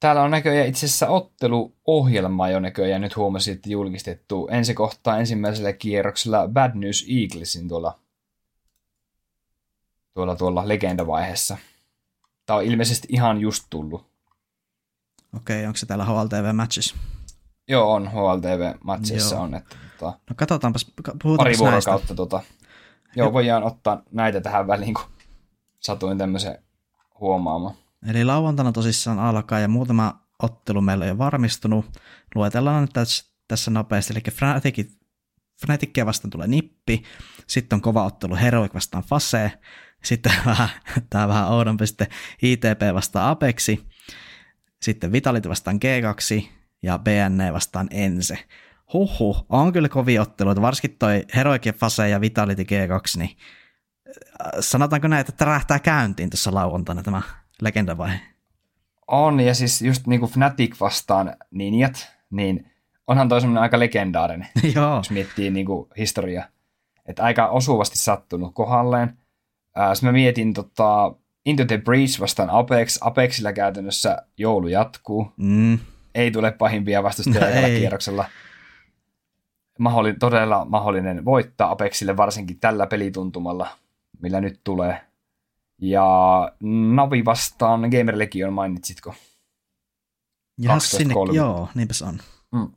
[0.00, 5.72] Täällä on näköjään itse asiassa otteluohjelma jo näköjään nyt huomasin, että julkistettu ensi kohtaa ensimmäisellä
[5.72, 7.98] kierroksella Bad News Eaglesin tuolla,
[10.16, 11.56] tuolla, tuolla legendavaiheessa.
[12.46, 14.06] Tämä on ilmeisesti ihan just tullut.
[15.36, 16.94] Okei, onko se täällä HLTV Matches?
[17.68, 19.54] Joo, on HLTV-matsissa on.
[19.54, 20.92] Että, tota, no katsotaanpas,
[21.36, 22.14] Pari vuorokautta.
[22.14, 22.42] Tota,
[23.16, 25.04] joo, voidaan ottaa näitä tähän väliin, kun
[25.80, 26.58] satuin tämmöisen
[27.20, 27.74] huomaamaan.
[28.08, 31.86] Eli lauantaina tosissaan alkaa ja muutama ottelu meillä on jo varmistunut.
[32.34, 34.12] Luetellaan nyt tässä, tässä nopeasti.
[34.12, 34.90] Eli Fnatic,
[35.66, 37.02] Fnatickia vastaan tulee Nippi,
[37.46, 39.52] sitten on kova ottelu Heroic vastaan Fase,
[40.06, 40.68] sitten vähän,
[41.10, 42.06] tämä vähän oudompi sitten
[42.42, 43.86] ITP vastaan Apexi,
[44.82, 46.46] sitten Vitality vastaan G2,
[46.82, 48.38] ja BNE vastaan Ense.
[48.92, 53.36] Huhu, on kyllä kovia otteluita, varsinkin toi Heroic Fase ja Vitality G2, niin
[54.10, 57.22] äh, sanotaanko näin, että tärähtää käyntiin tuossa lauantaina tämä
[57.60, 58.20] legendavaihe?
[59.06, 62.70] On, ja siis just niin kuin Fnatic vastaan Ninjat, niin
[63.06, 64.96] onhan toi semmoinen aika legendaarinen, Joo.
[64.96, 66.48] jos miettii niin kuin historia.
[67.06, 69.18] Että aika osuvasti sattunut kohdalleen.
[69.78, 71.14] Äh, mä mietin tota,
[71.46, 72.98] Into the Breach vastaan Apex.
[73.00, 75.32] Apexilla käytännössä joulu jatkuu.
[75.36, 75.78] Mm
[76.16, 78.28] ei tule pahimpia vastustajia no, kierroksella.
[79.78, 83.68] Mahdollinen, todella mahdollinen voittaa Apexille varsinkin tällä pelituntumalla,
[84.20, 85.00] millä nyt tulee.
[85.78, 86.04] Ja
[86.94, 89.14] Navi vastaan Gamer Legion mainitsitko?
[90.58, 92.18] Ja sinne, joo, niinpä se on.
[92.52, 92.68] Mm.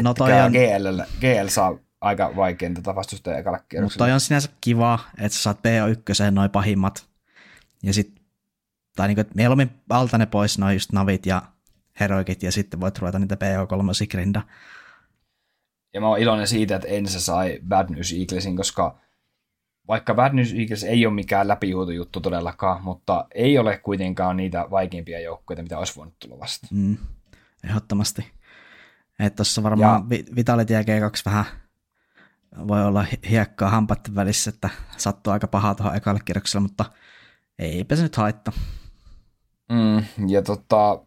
[0.00, 0.52] No toi on...
[0.52, 5.42] GL, GL saa aika vaikein tätä vastustajaa ekalla Mutta toi on sinänsä kiva, että sä
[5.42, 7.08] saat PO1 noin pahimmat.
[7.82, 8.20] Ja sit,
[8.96, 11.42] tai niinku, mieluummin alta ne pois noin just navit ja
[12.00, 14.42] heroikit ja sitten voit ruveta niitä PO3 grinda.
[15.94, 18.98] Ja mä oon iloinen siitä, että Ensa sai Bad News Eaglesin, koska
[19.88, 21.46] vaikka Bad News Eagles ei ole mikään
[21.94, 26.66] juttu todellakaan, mutta ei ole kuitenkaan niitä vaikeimpia joukkoja, mitä olisi voinut tulla vasta.
[26.70, 26.96] Mm,
[27.64, 28.26] ehdottomasti.
[29.18, 31.44] Että tuossa varmaan ja, Vitality ja G2 vähän
[32.68, 36.84] voi olla hiekkaa hampaiden välissä, että sattuu aika pahaa tuohon ekalle kierrokselle, mutta
[37.58, 38.54] eipä se nyt haittaa.
[39.72, 41.00] Mm, ja tota,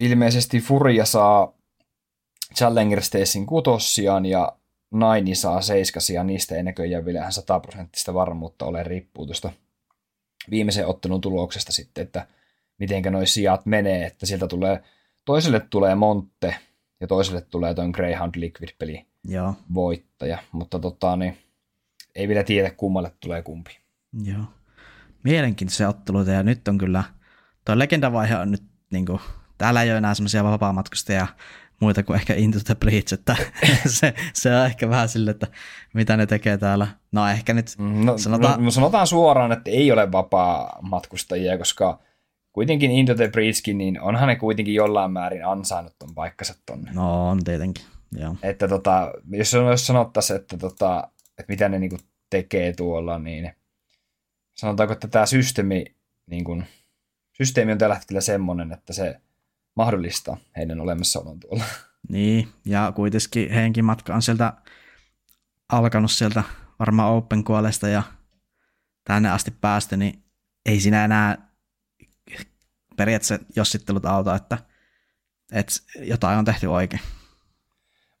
[0.00, 1.52] ilmeisesti Furia saa
[2.56, 4.56] Challenger Stacein kutossiaan ja
[4.90, 8.82] Naini saa seiskasia, niistä ei näköjään vielä ihan sataprosenttista varmuutta ole.
[8.82, 9.52] Riippuu tuosta
[10.50, 12.26] viimeisen ottelun tuloksesta sitten, että
[12.78, 14.82] mitenkä noi sijat menee, että sieltä tulee,
[15.24, 16.56] toiselle tulee Monte
[17.00, 19.54] ja toiselle tulee tuon Greyhound Liquid-peli Joo.
[19.74, 21.38] voittaja, mutta tota, niin,
[22.14, 23.78] ei vielä tiedä kummalle tulee kumpi.
[24.24, 24.44] Joo.
[25.24, 27.04] Mielenkiintoisia otteluita ja nyt on kyllä,
[27.64, 29.20] tuo legendavaihe on nyt niin kuin,
[29.58, 31.26] täällä ei ole enää semmoisia vapaamatkustajia
[31.82, 33.36] muita kuin ehkä Into the Breach, että
[33.98, 35.46] se, se, on ehkä vähän sille, että
[35.94, 36.86] mitä ne tekee täällä.
[37.12, 38.64] No ehkä nyt no, sanotaan...
[38.64, 41.98] No, sanotaan suoraan, että ei ole vapaa matkustajia, koska
[42.52, 46.90] kuitenkin Into the Breachkin, niin onhan ne kuitenkin jollain määrin ansainnut ton paikkansa tonne.
[46.94, 48.36] No on tietenkin, joo.
[48.42, 51.98] Että tota, jos, jos sanottaisiin, että, tota, että mitä ne niinku
[52.30, 53.52] tekee tuolla, niin
[54.54, 55.84] sanotaanko, että tämä systeemi,
[56.26, 56.64] niin kuin,
[57.32, 59.20] systeemi on tällä hetkellä semmoinen, että se
[59.76, 61.64] mahdollistaa heidän olemassaolon tuolla.
[62.08, 64.52] Niin, ja kuitenkin heidänkin matka on sieltä
[65.68, 66.42] alkanut sieltä
[66.78, 68.02] varmaan Open Callesta ja
[69.04, 70.24] tänne asti päästy, niin
[70.66, 71.52] ei siinä enää
[72.96, 74.58] periaatteessa jossittelut auta, että,
[75.52, 77.02] että jotain on tehty oikein.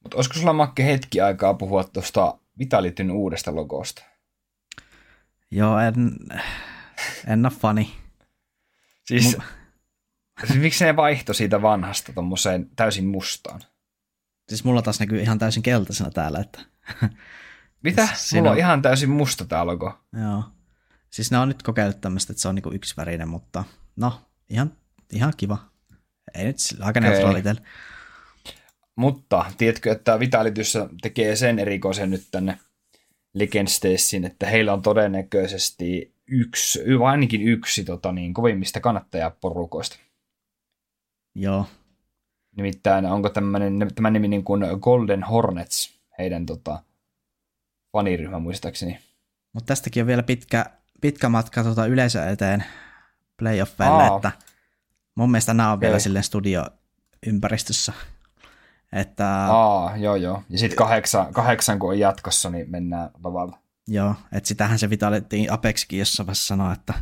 [0.02, 4.02] Mutta olisiko sulla Makke hetki aikaa puhua tuosta Vitalitin uudesta logosta?
[5.50, 6.16] Joo, en,
[7.26, 7.94] en ole fani.
[9.04, 9.42] Siis, M-
[10.46, 13.60] siis miksi ne vaihto siitä vanhasta tuommoiseen täysin mustaan?
[14.48, 16.60] Siis mulla taas näkyy ihan täysin keltaisena täällä, että...
[17.82, 18.06] Mitä?
[18.06, 19.98] Siis mulla on ihan täysin musta tää logo.
[20.22, 20.44] Joo.
[21.10, 23.64] Siis ne on nyt kokeillut tämmöistä, että se on niinku yksivärinen, mutta
[23.96, 24.72] no, ihan,
[25.12, 25.58] ihan kiva.
[26.34, 27.54] Ei nyt sillä aika okay.
[29.02, 32.58] Mutta tiedätkö, että Vitalityssä tekee sen erikoisen nyt tänne
[33.34, 39.96] Legendstessin, että heillä on todennäköisesti yksi, ainakin yksi tota niin, kovimmista kannattajaporukoista.
[41.34, 41.66] Joo.
[42.56, 46.82] Nimittäin onko tämmöinen, tämä nimi niin kuin Golden Hornets, heidän tota,
[47.92, 48.98] faniryhmä muistaakseni.
[49.52, 50.66] Mutta tästäkin on vielä pitkä,
[51.00, 52.64] pitkä matka tota yleisö eteen
[53.36, 54.32] playoffeille, että
[55.14, 55.86] mun mielestä nämä on okay.
[55.86, 57.92] vielä silleen studioympäristössä.
[58.92, 60.42] Että, Aa, joo joo.
[60.48, 63.56] Ja sitten kahdeksan, kahdeksan, kun on jatkossa, niin mennään lavalle.
[63.88, 66.94] Joo, että sitähän se vitalittiin Apexkin jossain vaiheessa sanoa, että,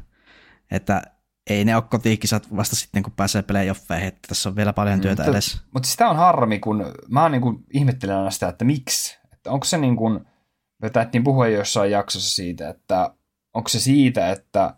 [0.71, 1.03] että
[1.51, 5.03] ei ne ole kotiikisat vasta sitten, kun pääsee playoffeihin, että tässä on vielä paljon mm,
[5.03, 5.61] työtä mm, edes.
[5.75, 9.19] Mutta sitä on harmi, kun mä niin ihmettelen aina sitä, että miksi?
[9.33, 10.27] Että onko se niin kuin,
[10.83, 13.15] me taidettiin puhua jossain jaksossa siitä, että
[13.55, 14.75] onko se siitä, että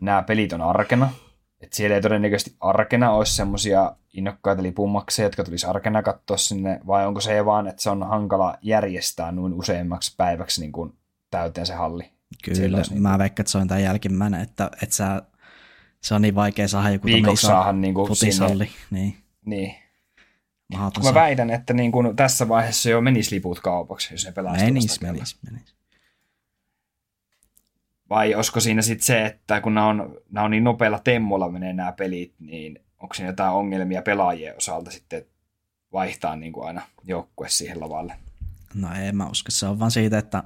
[0.00, 1.10] nämä pelit on arkena,
[1.60, 7.06] että siellä ei todennäköisesti arkena olisi semmoisia innokkaita lipunmakseja, jotka tulisi arkena katsoa sinne, vai
[7.06, 10.92] onko se vaan, että se on hankala järjestää noin useammaksi päiväksi niin kuin
[11.30, 12.10] täyteen se halli?
[12.44, 15.22] Kyllä, niin mä veikkaan, että se on tämä jälkimmäinen, että, että sä,
[16.00, 18.68] se on niin vaikea saada joku Viikoksi saahan niin kuin sinne.
[18.90, 19.16] Niin.
[19.44, 19.74] niin.
[21.04, 25.00] Mä väitän, että niin kuin tässä vaiheessa jo menisi liput kaupaksi, jos ne pelaa menis,
[25.00, 25.74] menis, menis.
[28.10, 31.72] Vai olisiko siinä sitten se, että kun nämä on, nämä on niin nopealla temmolla menee
[31.72, 35.24] nämä pelit, niin onko siinä jotain ongelmia pelaajien osalta sitten
[35.92, 38.14] vaihtaa niin kuin aina joukkue siihen lavalle?
[38.74, 40.44] No ei mä usko, se on vaan siitä, että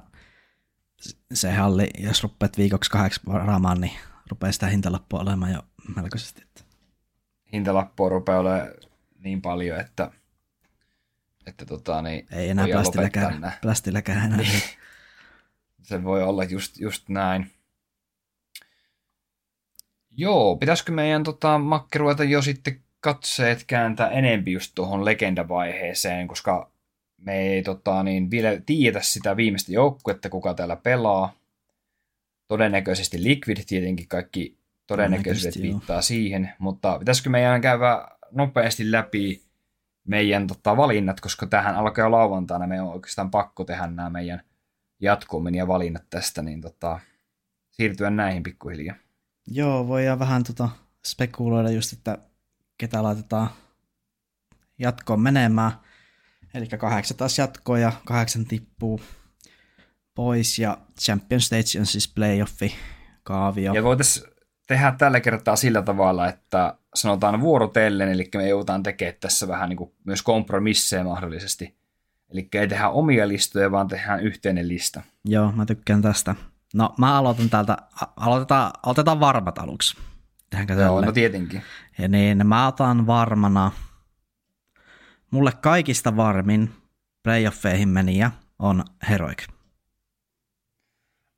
[1.33, 3.93] se halli, jos rupeat viikoksi kahdeksi varaamaan, niin
[4.29, 5.61] rupeaa sitä hintalappua olemaan jo
[5.95, 6.43] melkoisesti.
[7.53, 8.67] Hintalappua rupeaa olemaan
[9.19, 10.11] niin paljon, että,
[11.45, 12.67] että tota, niin ei enää
[13.61, 14.37] plastilläkään, enää.
[14.37, 14.61] Niin.
[15.81, 17.51] se voi olla just, just näin.
[20.17, 26.71] Joo, pitäisikö meidän tota, Makke ruveta jo sitten katseet kääntää enempi just tuohon legendavaiheeseen, koska
[27.17, 31.33] me ei tota, niin, vielä tiedetä sitä viimeistä joukkuetta, kuka täällä pelaa.
[32.47, 39.41] Todennäköisesti Liquid tietenkin kaikki todennäköisesti viittaa siihen, mutta pitäisikö meidän käydä nopeasti läpi
[40.07, 44.41] meidän tota, valinnat, koska tähän alkaa jo lauantaina, me on oikeastaan pakko tehdä nämä meidän
[44.99, 46.99] jatkoimen ja valinnat tästä, niin tota,
[47.69, 48.95] siirtyä näihin pikkuhiljaa.
[49.47, 50.69] Joo, voidaan vähän tota
[51.05, 52.17] spekuloida just, että
[52.77, 53.49] ketä laitetaan
[54.79, 55.71] jatkoon menemään.
[56.53, 59.01] Eli kahdeksan taas jatkoa ja kahdeksan tippuu
[60.15, 62.75] pois ja Champion Stage on siis playoffi
[63.23, 63.73] kaavio.
[63.73, 64.27] Ja voitaisiin
[64.67, 69.77] tehdä tällä kertaa sillä tavalla, että sanotaan vuorotellen, eli me joudutaan tekemään tässä vähän niin
[69.77, 71.77] kuin myös kompromisseja mahdollisesti.
[72.29, 75.01] Eli ei tehdä omia listoja, vaan tehdään yhteinen lista.
[75.25, 76.35] Joo, mä tykkään tästä.
[76.73, 77.77] No mä aloitan täältä,
[78.15, 79.97] aloitetaan, aloitetaan varmat aluksi.
[80.49, 81.63] Tehdäänkö Joo, no tietenkin.
[81.97, 83.71] Ja niin, mä otan varmana,
[85.31, 86.73] mulle kaikista varmin
[87.23, 89.47] playoffeihin meniä on Heroic.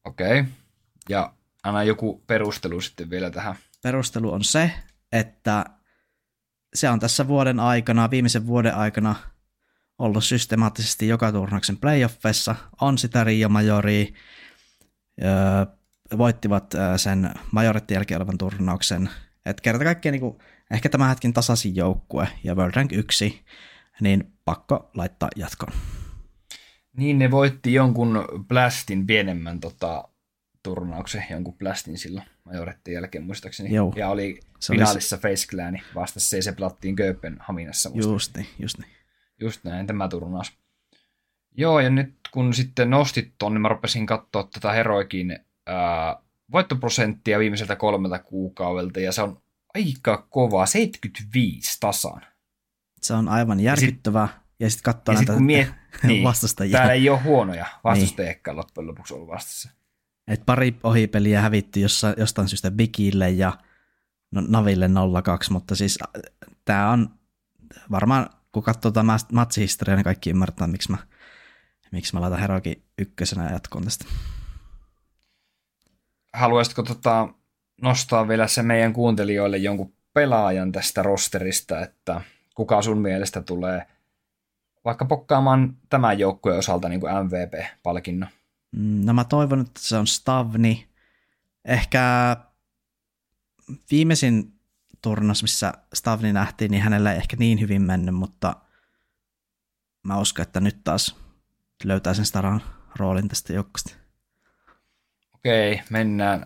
[0.06, 0.52] Okei, okay.
[1.10, 3.56] ja anna joku perustelu sitten vielä tähän.
[3.84, 4.72] Perustelu on se,
[5.12, 5.66] että
[6.74, 9.16] se on tässä vuoden aikana, viimeisen vuoden aikana
[10.00, 14.06] ollut systemaattisesti joka turnauksen playoffeissa, on sitä Rio Majoria,
[16.18, 19.10] voittivat sen majoretti jälkeen olevan turnauksen.
[19.46, 20.38] Että kerta kaikkiaan niin
[20.72, 23.46] ehkä tämä hetken tasaisin joukkue ja World Rank 1,
[24.02, 25.74] niin pakko laittaa jatkoon.
[26.98, 30.08] Niin, ne voitti jonkun Blastin pienemmän tota,
[30.64, 33.76] turnauksen, jonkun Blastin silloin majorettiin jälkeen muistaakseni.
[33.76, 33.94] Joo.
[33.96, 35.22] Ja oli se finaalissa oli...
[35.22, 37.92] Face Clan vastassa se, se plattiin Kööpenhaminassa.
[37.94, 38.92] Just niin, just niin.
[39.42, 40.54] Just näin, tämä turnaus.
[41.58, 46.18] Joo, ja nyt kun sitten nostit ton, niin mä rupesin katsoa tätä Heroikin ää,
[46.52, 49.42] voittoprosenttia viimeiseltä kolmelta kuukaudelta, ja se on
[49.74, 52.22] aika kova, 75 tasan.
[53.02, 54.28] Se on aivan järkyttävää.
[54.60, 55.68] Ja sitten katsoo näitä sit, miet...
[56.04, 56.78] niin, vastustajia.
[56.78, 58.58] Täällä ei ole huonoja vastustajia niin.
[58.58, 59.70] loppujen lopuksi ollut vastassa.
[60.28, 63.58] Et pari ohipeliä hävitti jossa, jostain syystä Bigille ja
[64.32, 64.90] no, Naville
[65.24, 66.00] 02, mutta siis
[66.66, 67.10] tämä on
[67.92, 70.98] varmaan, kun katsoo tämä matsihistoriaa, niin kaikki ymmärtää, miksi mä,
[71.92, 74.06] miksi mä laitan Heroikin ykkösenä jatkoon tästä.
[76.34, 77.28] Haluaisitko tota,
[77.82, 82.22] nostaa vielä se meidän kuuntelijoille jonkun pelaajan tästä rosterista, että
[82.56, 83.88] kuka sun mielestä tulee
[84.86, 88.30] vaikka pokkaamaan tämän joukkueen osalta niin kuin MVP-palkinnon?
[88.72, 90.90] Mm, no mä toivon, että se on Stavni.
[91.66, 92.38] Ehkä
[93.92, 94.54] viimeisin
[95.02, 98.56] turnaus, missä Stavni nähtiin, niin hänellä ei ehkä niin hyvin mennyt, mutta
[100.04, 101.16] mä uskon, että nyt taas
[101.84, 102.62] löytää sen staran
[102.96, 103.96] roolin tästä joukkueesta.
[105.36, 106.46] Okei, mennään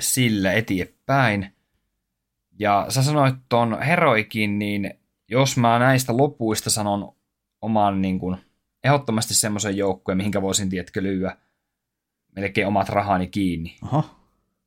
[0.00, 1.54] sillä eteenpäin.
[2.58, 4.94] Ja sä sanoit tuon heroikin, niin
[5.28, 7.16] jos mä näistä lopuista sanon
[7.60, 8.36] oman niin kuin,
[8.84, 11.36] ehdottomasti semmoisen joukkueen, mihinkä voisin, tietkö lyödä
[12.36, 13.76] melkein omat rahani kiinni.
[13.82, 14.04] Oho.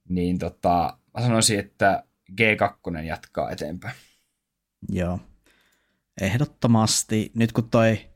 [0.09, 3.95] Niin tota, mä sanoisin, että G2 jatkaa eteenpäin.
[4.89, 5.19] Joo.
[6.21, 7.31] Ehdottomasti.
[7.35, 8.09] Nyt kun toi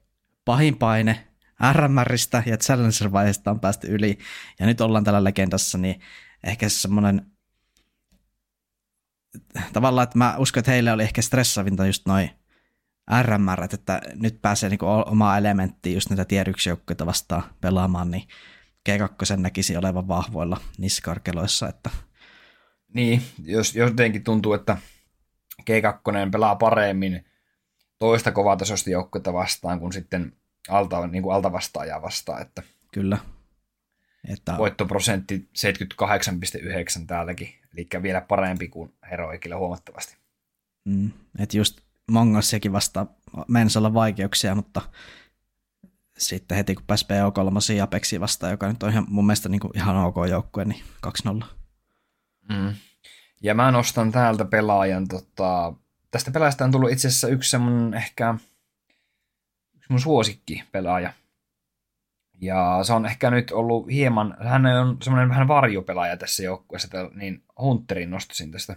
[0.45, 1.27] pahin paine
[1.73, 4.17] RMRistä ja Challenger-vaiheesta on päästy yli,
[4.59, 5.99] ja nyt ollaan tällä legendassa, niin
[6.43, 7.31] ehkä semmoinen
[9.73, 12.29] tavallaan, että mä uskon, että heille oli ehkä stressavinta just noin
[13.21, 16.47] RMR, että nyt pääsee niinku omaa elementtiä just näitä tier
[17.05, 18.27] vastaan pelaamaan, niin
[18.89, 21.67] G2 näkisi olevan vahvoilla niissä karkeloissa.
[21.69, 21.89] Että...
[22.93, 24.77] Niin, jos jotenkin tuntuu, että
[25.61, 27.25] G2 pelaa paremmin
[27.99, 30.33] toista kovatasoista joukkuetta vastaan kuin sitten
[30.69, 32.41] alta, niin kuin alta vastaajaa vastaan.
[32.41, 33.17] Että Kyllä.
[34.27, 34.57] Että...
[34.57, 40.17] Voittoprosentti 78,9 täälläkin, eli vielä parempi kuin Heroikilla huomattavasti.
[40.85, 43.05] Mm, että just Mongossiakin vasta
[43.47, 44.81] meinasi olla vaikeuksia, mutta
[46.17, 49.71] sitten heti kun pääsi PO3 Apexiin vastaan, joka nyt on ihan, mun mielestä niin kuin
[49.75, 51.45] ihan ok joukkue, niin 2-0.
[52.49, 52.73] Mm.
[53.41, 55.73] Ja mä nostan täältä pelaajan, tota,
[56.11, 58.35] tästä pelaajasta on tullut itse asiassa yksi semmonen ehkä
[59.87, 61.13] yksi mun suosikki pelaaja.
[62.41, 67.43] Ja se on ehkä nyt ollut hieman, hän on semmoinen vähän varjopelaaja tässä joukkueessa, niin
[67.61, 68.75] Hunterin nostasin tästä.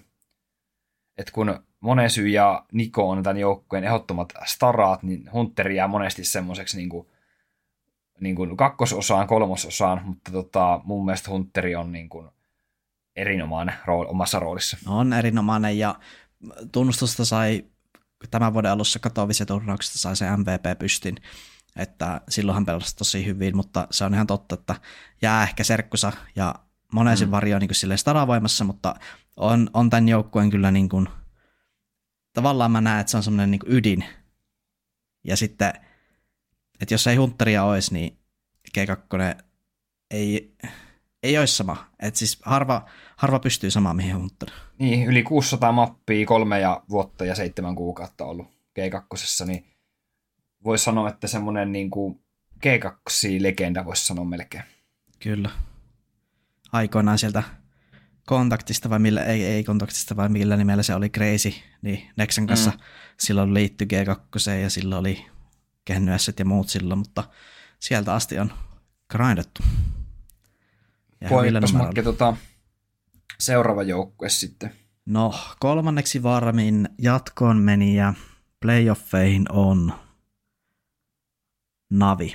[1.18, 6.76] että kun Monesy ja Niko on tämän joukkueen ehdottomat staraat, niin Hunteri jää monesti semmoiseksi
[6.76, 7.06] niin kuin
[8.20, 12.28] niin kuin kakkososaan, kolmososaan, mutta tota, mun mielestä Hunteri on niin kuin
[13.16, 14.76] erinomainen rooli, omassa roolissa.
[14.86, 15.94] On erinomainen ja
[16.72, 17.64] tunnustusta sai
[18.30, 21.16] tämän vuoden alussa Katowice turnauksesta sai se MVP pystin,
[21.76, 24.74] että silloin hän pelasi tosi hyvin, mutta se on ihan totta, että
[25.22, 26.54] jää ehkä serkkusa ja
[26.92, 27.33] monensin mm.
[27.33, 28.94] varjo niin sille staravoimassa, mutta
[29.37, 31.09] on, on tämän joukkueen kyllä niin kuin,
[32.33, 34.04] tavallaan mä näen, että se on semmoinen niin ydin.
[35.24, 35.72] Ja sitten
[36.80, 38.18] että jos ei Hunteria olisi, niin
[38.78, 39.42] G2
[40.11, 40.56] ei,
[41.22, 41.87] ei olisi sama.
[41.98, 44.50] Että siis harva, harva pystyy samaan mihin Hunter.
[44.80, 48.46] Niin, yli 600 mappia, kolme ja vuotta ja seitsemän kuukautta ollut
[48.78, 49.66] G2, niin
[50.64, 52.20] voisi sanoa, että semmoinen niin kuin
[52.66, 54.64] G2-legenda voisi sanoa melkein.
[55.18, 55.50] Kyllä.
[56.72, 57.42] Aikoinaan sieltä
[58.26, 61.52] kontaktista vai millä, ei, ei kontaktista vai millä nimellä se oli Crazy,
[61.82, 62.78] niin Nexan kanssa mm.
[63.18, 65.26] silloin liittyi G2 ja silloin oli
[65.84, 67.24] kennyässet ja muut silloin, mutta
[67.78, 68.52] sieltä asti on
[69.11, 69.62] grindattu.
[71.28, 72.36] Poimipas Makke tota,
[73.41, 74.74] seuraava joukkue sitten.
[75.07, 78.14] No, kolmanneksi varmin jatkoon meni ja
[78.61, 79.93] playoffeihin on
[81.91, 82.32] Navi.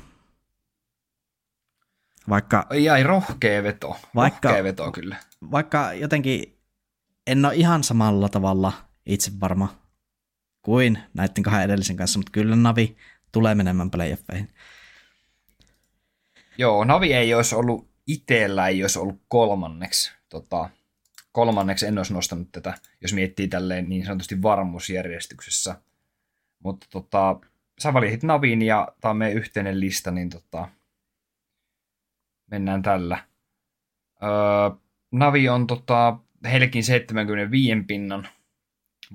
[2.30, 3.96] Vaikka, Jäi rohkea veto.
[4.16, 5.16] Vaikka, rohkea veto kyllä.
[5.52, 6.58] Vaikka jotenkin
[7.28, 8.74] en ole ihan samalla tavalla
[9.06, 9.76] itse varma
[10.62, 12.98] kuin näiden kahden edellisen kanssa, mutta kyllä Navi
[13.32, 14.50] tulee menemään playoffeihin.
[16.58, 20.12] Joo, Navi ei olisi ollut itsellä, ei olisi ollut kolmanneksi.
[20.30, 20.70] Tota,
[21.36, 25.76] kolmanneksi en olisi nostanut tätä, jos miettii tälleen niin sanotusti varmuusjärjestyksessä.
[26.64, 27.40] Mutta tota,
[27.80, 30.68] sä valitit Navin ja tämä on meidän yhteinen lista, niin tota,
[32.52, 33.18] mennään tällä.
[34.24, 34.30] Öö,
[35.12, 38.28] Navi on tota, heillekin 75 pinnan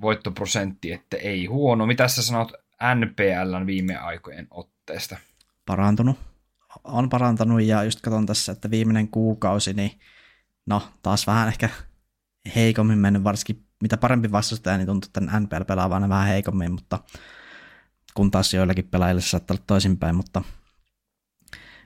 [0.01, 1.85] voittoprosentti, että ei huono.
[1.85, 2.51] Mitä sä sanot
[2.95, 5.17] NPLn viime aikojen otteesta?
[5.65, 6.19] Parantunut.
[6.83, 9.91] On parantanut ja just katson tässä, että viimeinen kuukausi, niin
[10.65, 11.69] no taas vähän ehkä
[12.55, 16.99] heikommin mennyt, varsinkin mitä parempi vastustaja, niin tuntuu, että NPL pelaa vähän heikommin, mutta
[18.13, 20.41] kun taas joillakin pelaajille saattaa olla toisinpäin, mutta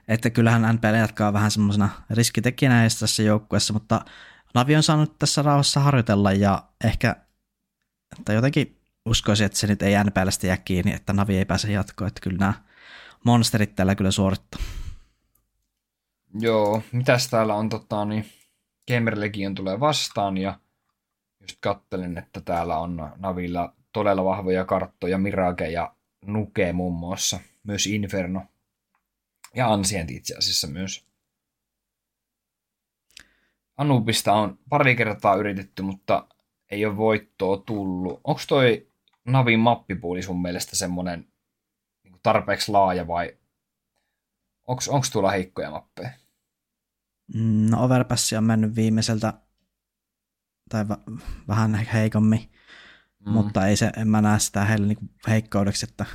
[0.07, 4.05] että kyllähän NPL jatkaa vähän semmoisena riskitekijänä tässä joukkueessa, mutta
[4.53, 7.15] Navi on saanut tässä rauhassa harjoitella ja ehkä,
[8.19, 12.07] että jotenkin uskoisin, että se nyt ei NPLstä jää kiinni, että Navi ei pääse jatkoon,
[12.07, 12.53] että kyllä nämä
[13.23, 14.61] monsterit täällä kyllä suorittaa.
[16.39, 18.25] Joo, mitäs täällä on tota, niin
[18.87, 20.59] Gamer Legion tulee vastaan ja
[21.41, 27.87] just kattelen, että täällä on Navilla todella vahvoja karttoja, Mirage ja Nuke muun muassa, myös
[27.87, 28.41] Inferno
[29.55, 31.05] ja Ancient itse asiassa myös.
[33.77, 36.27] Anubista on pari kertaa yritetty, mutta
[36.71, 38.21] ei ole voittoa tullut.
[38.23, 38.87] Onko toi
[39.25, 41.27] Navin mappipuuli sun mielestä semmoinen
[42.03, 43.37] niin tarpeeksi laaja vai
[44.67, 46.09] onko tuolla heikkoja mappeja?
[47.33, 49.33] Mm, no Overpass on mennyt viimeiseltä
[50.69, 52.51] tai v- vähän heikommin,
[53.25, 53.31] mm.
[53.31, 56.05] mutta ei se, en mä näe sitä heille niinku heikkoudeksi, että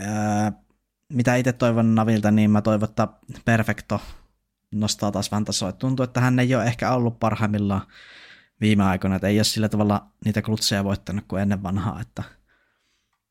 [0.00, 0.52] ää,
[1.08, 3.08] mitä itse toivon Navilta, niin mä toivon, että
[3.44, 4.00] Perfecto
[4.74, 5.72] nostaa taas vähän tasoa.
[5.72, 7.86] Tuntuu, että hän ei ole ehkä ollut parhaimmillaan
[8.60, 12.22] viime aikoina, että ei ole sillä tavalla niitä klutseja voittanut kuin ennen vanhaa, että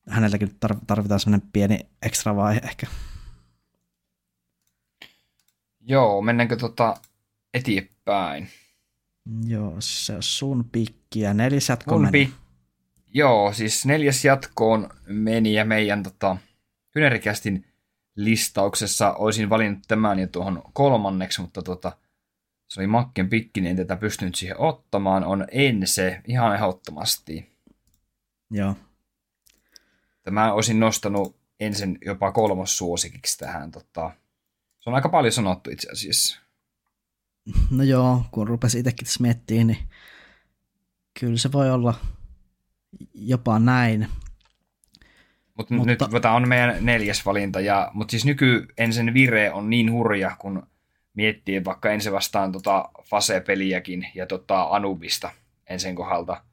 [0.09, 0.57] häneltäkin
[0.87, 2.87] tarvitaan semmoinen pieni ekstra vaihe ehkä.
[5.85, 6.97] Joo, mennäänkö tota
[7.53, 8.47] eteenpäin?
[9.45, 12.33] Joo, se on sun pikki ja neljäs jatko meni.
[13.13, 16.37] Joo, siis neljäs jatkoon meni ja meidän tota,
[16.95, 17.65] Hynerikästin
[18.15, 21.97] listauksessa olisin valinnut tämän ja tuohon kolmanneksi, mutta tota,
[22.67, 27.53] se oli Makken pikki, niin tätä pystynyt siihen ottamaan, on Ense ihan ehdottomasti.
[28.51, 28.75] Joo.
[30.23, 33.71] Tämä olisin nostanut ensin jopa kolmossuosikiksi tähän.
[33.71, 34.11] Tota,
[34.83, 36.39] se on aika paljon sanottu itse asiassa.
[37.71, 39.89] No joo, kun rupesin itsekin tässä miettimään, niin
[41.19, 41.93] kyllä se voi olla
[43.13, 44.07] jopa näin.
[45.57, 49.69] Mut mutta nyt tämä on meidän neljäs valinta, ja, mutta siis nyky ensin vire on
[49.69, 50.67] niin hurja, kun
[51.13, 55.31] miettii vaikka ensin vastaan tota Fase-peliäkin ja tota Anubista
[55.69, 56.43] ensin kohdalta,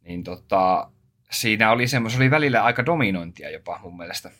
[0.00, 0.90] niin tota,
[1.30, 4.30] siinä oli semmos, oli välillä aika dominointia jopa mun mielestä.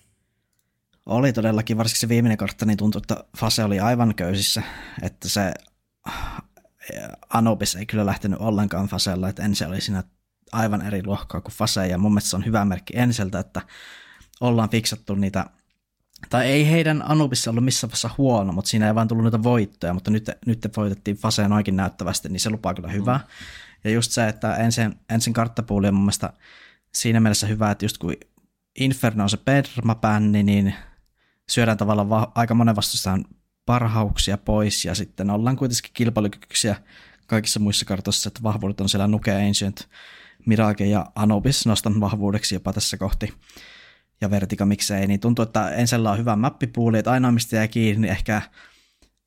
[1.08, 4.62] Oli todellakin, varsinkin se viimeinen kartta, niin tuntui, että Fase oli aivan köysissä,
[5.02, 5.54] että se
[7.32, 10.04] Anubis ei kyllä lähtenyt ollenkaan Fasella, että ensin oli siinä
[10.52, 13.60] aivan eri luokkaa kuin Fase, ja mun mielestä se on hyvä merkki enseltä, että
[14.40, 15.46] ollaan fiksattu niitä,
[16.30, 19.94] tai ei heidän Anubissa ollut missään vaiheessa huono, mutta siinä ei vaan tullut niitä voittoja,
[19.94, 23.18] mutta nyt, nyt voitettiin Faseen oikein näyttävästi, niin se lupaa kyllä hyvää.
[23.18, 23.24] Mm.
[23.84, 26.32] Ja just se, että ensin, ensin karttapuuli on mun mielestä
[26.94, 28.14] siinä mielessä hyvä, että just kun
[28.80, 30.74] Inferno on se permapänni, niin
[31.50, 33.24] syödään tavallaan va- aika monen vastustajan
[33.66, 36.76] parhauksia pois ja sitten ollaan kuitenkin kilpailukykyisiä
[37.26, 39.88] kaikissa muissa kartoissa, että vahvuudet on siellä Nuke Ancient,
[40.46, 41.66] Mirage ja Anubis.
[41.66, 43.34] Nostan vahvuudeksi jopa tässä kohti.
[44.20, 48.08] Ja Vertigo miksei, niin tuntuu, että Ensellä on hyvä mappipuuli, että ainoa mistä jää kiinni,
[48.08, 48.42] ehkä,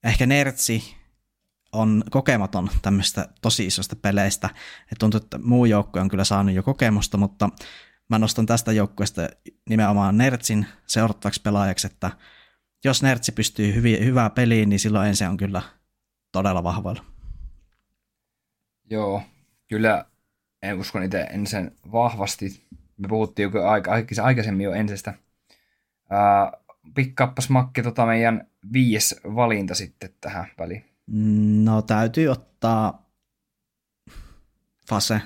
[0.04, 0.96] ehkä Nertsi
[1.72, 4.50] on kokematon tämmöistä tosi isosta peleistä,
[4.82, 7.50] että tuntuu, että muu joukkue on kyllä saanut jo kokemusta, mutta
[8.12, 9.30] mä nostan tästä joukkueesta
[9.70, 12.12] nimenomaan Nertsin seurattavaksi pelaajaksi, että
[12.84, 15.62] jos Nertsi pystyy hyvi, hyvää peliin, niin silloin ensin on kyllä
[16.32, 17.06] todella vahvoilla.
[18.90, 19.24] Joo,
[19.68, 20.06] kyllä
[20.62, 22.68] en usko itse ensin vahvasti.
[22.98, 23.92] Me puhuttiin jo aika,
[24.24, 25.14] aikaisemmin jo ensestä.
[26.96, 30.86] Pikkappas Makki tota meidän viides valinta sitten tähän väliin.
[31.64, 33.10] No täytyy ottaa
[34.90, 35.22] Fase.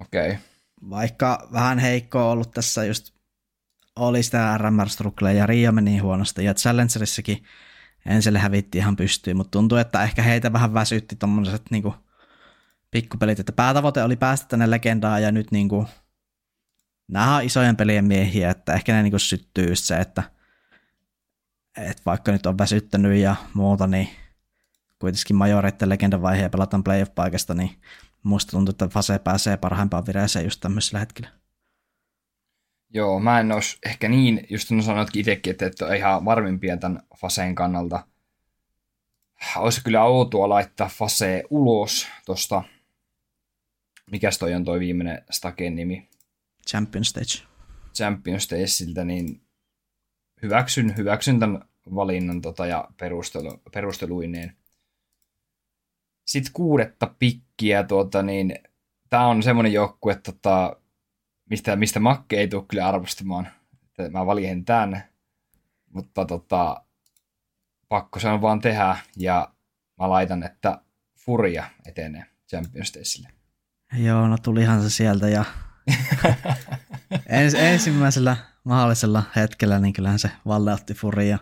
[0.00, 0.28] Okei.
[0.30, 0.53] Okay.
[0.90, 3.14] Vaikka vähän heikko ollut tässä just
[3.96, 4.88] oli sitä RMR
[5.36, 7.44] ja Rio meni huonosti ja Challengerissakin
[8.06, 11.94] ensin hävitti ihan pystyyn, mutta tuntuu, että ehkä heitä vähän väsytti tommoset niinku
[12.90, 15.88] pikkupelit, että päätavoite oli päästä tänne legendaan ja nyt niinku
[17.08, 20.22] nämä on isojen pelien miehiä, että ehkä ne niinku syttyy just se, että,
[21.76, 24.08] että vaikka nyt on väsyttänyt ja muuta, niin
[24.98, 27.70] kuitenkin majoreiden legendan vaiheen pelataan playoff-paikasta, niin
[28.24, 31.28] musta tuntuu, että Fase pääsee parhaimpaan vireeseen just tämmöisellä hetkellä.
[32.90, 36.76] Joo, mä en olisi ehkä niin, just no sanoitkin itsekin, että et ole ihan varmimpia
[36.76, 38.06] tämän Faseen kannalta.
[39.56, 42.62] Olisi kyllä outoa laittaa Fase ulos tuosta
[44.10, 46.08] mikäs toi on toi viimeinen Staken nimi?
[46.68, 47.48] Champion Stage.
[47.94, 49.42] Champion Stageiltä, niin
[50.42, 54.56] hyväksyn, hyväksyn tämän valinnan tota, ja perustelu, perusteluineen.
[56.26, 57.14] Sitten kuudetta
[57.56, 58.54] pikkiä, tuota, niin
[59.10, 60.76] tämä on semmoinen joukkue, tota,
[61.50, 63.48] mistä, mistä Makke ei tule kyllä arvostamaan.
[63.88, 65.04] Että mä valien tämän,
[65.92, 66.84] mutta tota,
[67.88, 69.54] pakko se on vaan tehdä ja
[70.00, 70.80] mä laitan, että
[71.24, 73.28] Furia etenee Champions Stagesille.
[73.92, 75.44] Joo, no tulihan se sieltä ja
[77.26, 81.38] ens, ensimmäisellä mahdollisella hetkellä niin kyllähän se Valle otti Furia.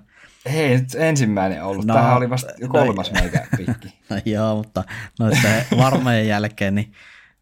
[0.47, 1.84] Ei nyt ensimmäinen ollut.
[1.84, 3.99] No, Tämähän oli vasta no, kolmas no, meikä pikki.
[4.11, 4.84] No joo, mutta
[5.18, 6.93] noiden varmojen jälkeen niin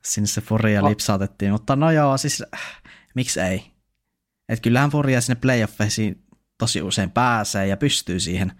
[0.05, 1.53] sinne se Furia lipsautettiin.
[1.53, 2.43] Mutta no joo, siis
[3.15, 3.71] miksi ei?
[4.49, 6.25] Että kyllähän Furia sinne playoffeisiin
[6.59, 8.53] tosi usein pääsee ja pystyy siihen.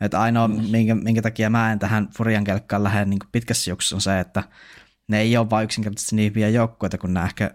[0.00, 0.70] Että ainoa, mm.
[0.70, 4.42] minkä, minkä takia mä en tähän Furian kelkkaan lähde niin pitkässä juoksussa on se, että
[5.08, 7.50] ne ei ole vain yksinkertaisesti niin hyviä joukkoita kuin nämä ehkä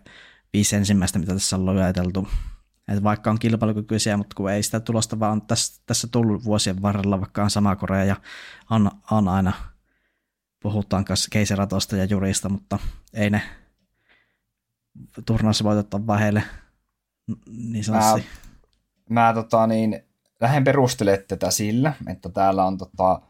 [0.53, 2.27] viisi ensimmäistä, mitä tässä on lueteltu.
[2.91, 7.19] Että vaikka on kilpailukykyisiä, mutta kun ei sitä tulosta vaan tässä, tässä tullut vuosien varrella,
[7.19, 8.15] vaikka on sama Korea ja
[8.69, 9.53] on, on aina,
[10.59, 12.79] puhutaan kanssa keiseratosta ja jurista, mutta
[13.13, 13.41] ei ne
[15.25, 16.43] turnausvoitot ole vaan heille
[17.47, 18.27] niin sanotusti.
[19.09, 20.03] Mä, mä tota, niin,
[20.41, 23.21] lähden perustelemaan tätä sillä, että täällä on tota,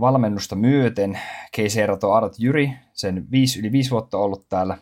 [0.00, 1.20] valmennusta myöten
[1.52, 4.78] keiserato Art Jyri, sen viisi, yli viisi vuotta ollut täällä.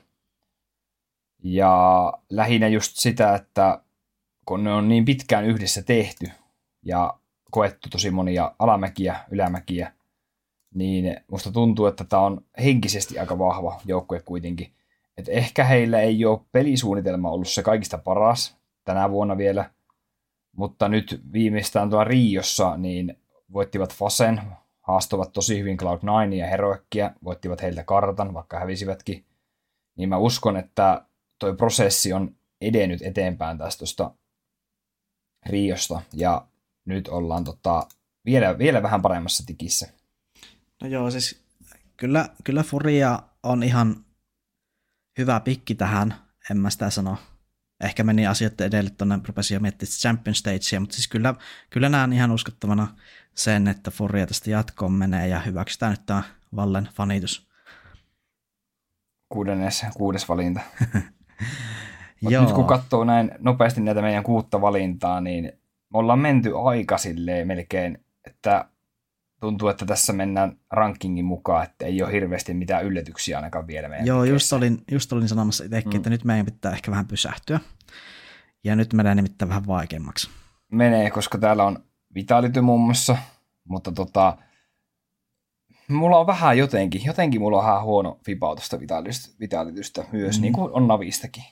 [1.44, 3.82] Ja lähinnä just sitä, että
[4.46, 6.30] kun ne on niin pitkään yhdessä tehty
[6.82, 7.18] ja
[7.50, 9.92] koettu tosi monia alamäkiä, ylämäkiä,
[10.74, 14.72] niin musta tuntuu, että tämä on henkisesti aika vahva joukkue kuitenkin.
[15.16, 19.70] Et ehkä heillä ei ole pelisuunnitelma ollut se kaikista paras tänä vuonna vielä,
[20.56, 23.16] mutta nyt viimeistään tuolla Riossa niin
[23.52, 24.40] voittivat Fasen,
[24.80, 29.24] haastuvat tosi hyvin Cloud9 ja Heroekkiä, voittivat heiltä kartan, vaikka hävisivätkin.
[29.96, 31.04] Niin mä uskon, että
[31.38, 33.86] toi prosessi on edennyt eteenpäin tästä
[35.46, 36.46] Riosta ja
[36.84, 37.86] nyt ollaan tota,
[38.24, 39.88] vielä, vielä vähän paremmassa tikissä.
[40.82, 41.42] No joo, siis
[41.96, 44.04] kyllä, kyllä Furia on ihan
[45.18, 46.14] hyvä pikki tähän,
[46.50, 47.18] en mä sitä sano.
[47.80, 51.34] Ehkä meni asiat edelle tuonne, rupesin jo miettimään Champion Stagea, mutta siis kyllä,
[51.70, 52.96] kyllä näen ihan uskottavana
[53.34, 56.22] sen, että Furia tästä jatkoon menee ja hyväksytään nyt tämä
[56.56, 57.48] Vallen fanitus.
[59.28, 60.60] Kuudennes, kuudes valinta.
[62.30, 62.42] Joo.
[62.42, 65.44] nyt kun katsoo näin nopeasti näitä meidän kuutta valintaa, niin
[65.92, 68.64] me ollaan menty aika silleen melkein, että
[69.40, 74.06] tuntuu, että tässä mennään rankingin mukaan, että ei ole hirveästi mitään yllätyksiä ainakaan vielä meidän
[74.06, 75.96] Joo, just olin, just olin sanomassa itsekin, mm.
[75.96, 77.60] että nyt meidän pitää ehkä vähän pysähtyä.
[78.64, 80.30] Ja nyt menee nimittäin vähän vaikeammaksi.
[80.72, 81.78] Menee, koska täällä on
[82.14, 83.16] Vitality muun muassa,
[83.68, 84.38] mutta tota,
[85.88, 88.78] mulla on vähän jotenkin, jotenkin mulla on vähän huono fipa tuosta
[89.40, 90.42] Vitalitystä myös, mm.
[90.42, 91.44] niin kuin on Navistakin.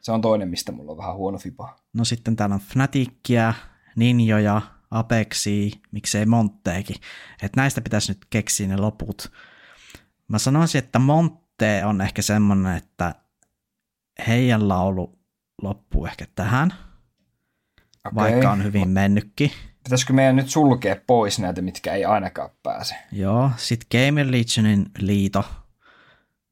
[0.00, 1.76] Se on toinen, mistä mulla on vähän huono fipa.
[1.92, 3.54] No sitten täällä on Fnatickia,
[3.96, 6.96] Ninjoja, Apexia, miksei Montteekin.
[7.42, 9.32] Että näistä pitäisi nyt keksiä ne loput.
[10.28, 13.14] Mä sanoisin, että Monte on ehkä semmoinen, että
[14.26, 15.18] heidän laulu
[15.62, 16.74] loppuu ehkä tähän,
[18.06, 18.14] okay.
[18.14, 19.50] vaikka on hyvin mennytkin.
[19.84, 22.94] Pitäisikö meidän nyt sulkea pois näitä, mitkä ei ainakaan pääse?
[23.12, 25.44] Joo, sitten Gamer Legionin liito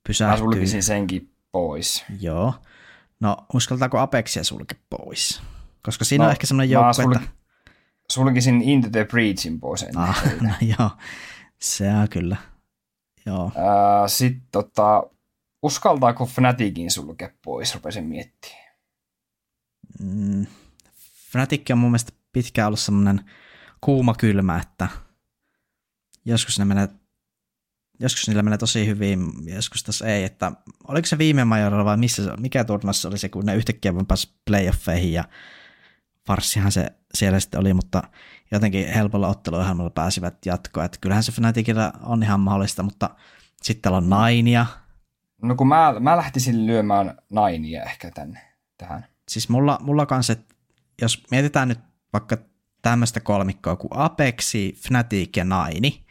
[0.07, 0.47] pysähtyy.
[0.47, 2.05] Mä sulkisin senkin pois.
[2.21, 2.55] Joo.
[3.21, 5.43] No, uskaltaako Apexia sulkea pois?
[5.83, 7.13] Koska siinä no, on ehkä semmoinen joukko, sul...
[7.13, 7.29] että...
[8.11, 10.03] Sulkisin Into the Breachin pois ennen.
[10.03, 10.91] Ah, no joo,
[11.59, 12.37] se on kyllä.
[13.27, 13.45] Joo.
[13.45, 13.53] Uh,
[14.07, 15.03] Sitten tota,
[15.63, 18.77] uskaltaako Fnaticin sulkea pois, rupesin miettimään.
[20.01, 20.47] Mm,
[21.31, 23.31] Fnatic on mun mielestä pitkään ollut semmoinen
[23.81, 24.89] kuuma kylmä, että
[26.25, 26.89] joskus ne menee
[28.01, 30.53] joskus niillä menee tosi hyvin, joskus tässä ei, että
[30.89, 34.35] oliko se viime majorilla vai missä, mikä turnassa oli se, kun ne yhtäkkiä vaan pääsi
[34.45, 35.25] playoffeihin ja
[36.27, 38.03] farssihan se siellä sitten oli, mutta
[38.51, 43.11] jotenkin helpolla otteluohjelmalla pääsivät jatkoon, että kyllähän se Fnaticilla on ihan mahdollista, mutta
[43.63, 44.67] sitten on Nainia.
[45.43, 48.41] No kun mä, mä lähtisin lyömään Nainia ehkä tänne,
[48.79, 49.07] tähän.
[49.29, 50.55] Siis mulla, mulla kanssa, että
[51.03, 51.81] jos mietitään nyt
[52.13, 52.37] vaikka
[52.83, 56.06] tämmöistä kolmikkoa kuin Apexi, Fnatic ja Naini,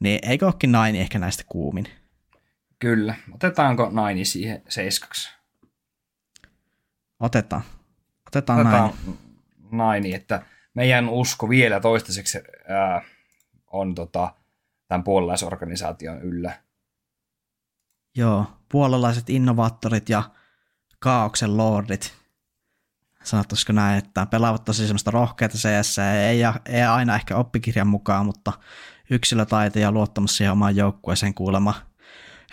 [0.00, 1.86] niin eikö olekin Naini ehkä näistä kuumin?
[2.78, 3.14] Kyllä.
[3.34, 5.34] Otetaanko Naini siihen seiskaksi?
[7.20, 7.62] Otetaan.
[8.26, 9.18] Otetaan, Otetaan Naini.
[9.70, 10.42] Naini, että
[10.74, 12.38] meidän usko vielä toistaiseksi
[12.68, 13.02] ää,
[13.66, 14.34] on tota,
[14.88, 16.60] tämän puolalaisorganisaation yllä.
[18.16, 20.22] Joo, puolalaiset innovaattorit ja
[20.98, 22.14] kaauksen lordit,
[23.24, 28.52] sanottaisiko näin, että pelaavat tosi semmoista rohkeata CS, ei, ei aina ehkä oppikirjan mukaan, mutta
[29.10, 31.74] yksilötaito ja luottamus siihen omaan joukkueeseen kuulemma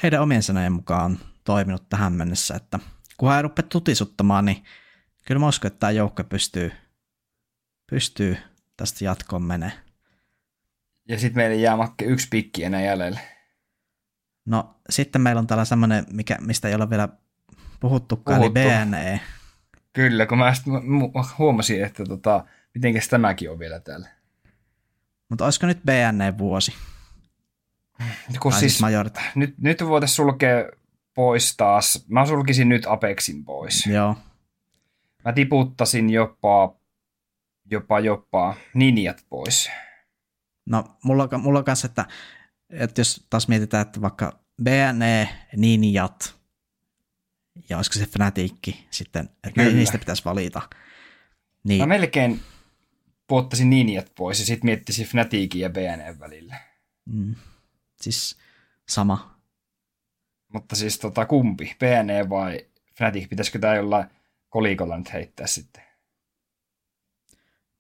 [0.04, 2.80] heidän omien sanojen mukaan on toiminut tähän mennessä, että
[3.18, 4.64] kun hän rupeaa tutisuttamaan, niin
[5.26, 6.72] kyllä mä uskon, että tämä joukkue pystyy,
[7.90, 8.38] pystyy
[8.78, 9.72] tästä jatkoon menee.
[11.08, 13.20] Ja sitten meille jää Makke yksi pikki enää jäljelle.
[14.46, 17.10] No sitten meillä on täällä semmoinen, mikä, mistä ei ole vielä
[17.80, 18.60] puhuttukaan, Puhuttu.
[18.60, 19.20] eli BNE.
[19.94, 20.54] Kyllä, kun mä,
[21.38, 24.10] huomasin, että tota, mitenkäs tämäkin on vielä täällä.
[25.30, 26.74] Mutta olisiko nyt BNE-vuosi?
[28.42, 30.56] Kun Tai siis, siis nyt, nyt voitaisiin sulkea
[31.14, 32.06] pois taas.
[32.08, 33.86] Mä sulkisin nyt Apexin pois.
[33.86, 34.16] Joo.
[35.26, 36.76] Mä tiputtasin jopa,
[37.72, 39.70] jopa, jopa Ninjat pois.
[40.66, 42.06] No mulla, on- mulla on kanssa, että,
[42.70, 46.41] että jos taas mietitään, että vaikka BNE, Ninjat
[47.70, 49.76] ja olisiko se Fnaticki sitten, että Kyllä.
[49.76, 50.62] niistä pitäisi valita.
[51.64, 52.40] Niin, Mä melkein
[53.28, 56.56] puottaisin Ninjat pois ja sitten miettisin Fnaticin ja BNN välillä.
[57.06, 57.36] mm,
[58.02, 58.38] siis
[58.90, 59.40] sama.
[60.54, 61.76] Mutta siis tota, kumpi?
[61.80, 62.66] BNE vai
[62.98, 63.30] Fnatic?
[63.30, 64.08] Pitäisikö tää jollain
[64.50, 65.84] kolikolla nyt heittää sitten?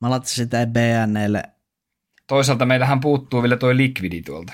[0.01, 1.43] Mä laittaisin sitä BNElle,
[2.27, 4.53] Toisaalta meillähän puuttuu vielä toi Liquidi tuolta.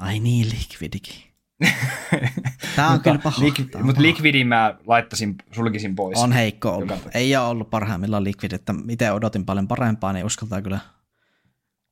[0.00, 1.31] ai niin, Liquidikin.
[2.76, 3.42] Tää on kyllä paha.
[3.42, 4.02] Lik- mutta paha.
[4.02, 6.18] Liquidin mä laittaisin, sulkisin pois.
[6.18, 6.90] On heikko ollut.
[6.90, 10.78] Joka- Ei ole ollut parhaimmillaan Liquid, että miten odotin paljon parempaa, niin uskaltaa kyllä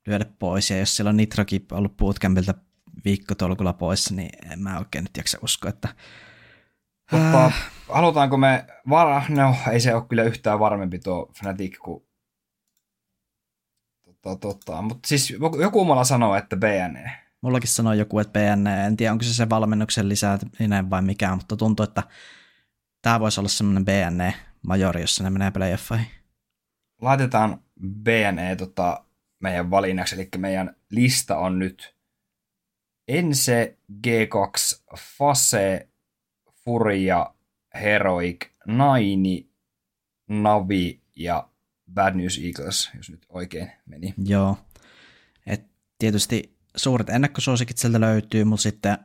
[0.06, 0.70] lyödä pois.
[0.70, 2.54] Ja jos siellä on Nitrokin ollut bootcampilta
[3.04, 5.88] viikkotolkulla pois, niin en mä oikein nyt jaksa uskoa, että
[7.12, 7.70] Mutta Äh.
[7.88, 9.22] halutaanko me, var...
[9.28, 12.02] no ei se ole kyllä yhtään varmempi tuo Fnatic kuin
[14.22, 14.82] tota, tota.
[14.82, 17.19] mutta siis joku- mulla sanoo, että BNE.
[17.40, 21.56] Mullakin sanoi joku, että BNE, en tiedä onko se se valmennuksen lisääminen vai mikä, mutta
[21.56, 22.02] tuntuu, että
[23.02, 26.06] tämä voisi olla semmoinen BNE majori, jossa ne menee playoffeihin.
[27.00, 29.04] Laitetaan BNE tota,
[29.40, 31.96] meidän valinnaksi, eli meidän lista on nyt
[33.08, 34.82] Ense, G2,
[35.18, 35.88] Fase,
[36.64, 37.34] Furia,
[37.74, 39.50] Heroic, Naini,
[40.28, 41.48] Navi ja
[41.94, 44.14] Bad News Eagles, jos nyt oikein meni.
[44.24, 44.56] Joo.
[45.46, 45.66] Et
[45.98, 48.98] tietysti suuret ennakkosuosikit sieltä löytyy, mutta sitten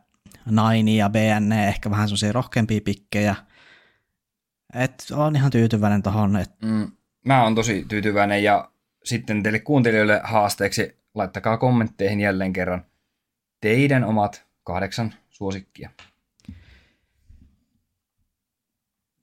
[0.45, 3.35] Naini ja BNE ehkä vähän semmoisia rohkeampia pikkejä.
[4.73, 6.91] Et on ihan tyytyväinen tohon, et Mm,
[7.25, 8.71] mä oon tosi tyytyväinen ja
[9.03, 12.85] sitten teille kuuntelijoille haasteeksi laittakaa kommentteihin jälleen kerran
[13.61, 15.89] teidän omat kahdeksan suosikkia.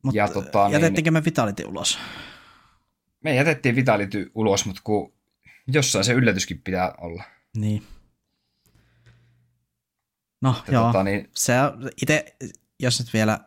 [0.02, 1.98] mut Ja tota, niin- jätettiinkö me Vitality ulos?
[3.24, 5.12] Me jätettiin Vitality ulos, mutta kun
[5.66, 7.24] jossain se yllätyskin pitää olla.
[7.56, 7.82] Niin.
[10.42, 12.36] No Että joo, Tota, niin, se on itse,
[12.78, 13.38] jos nyt vielä,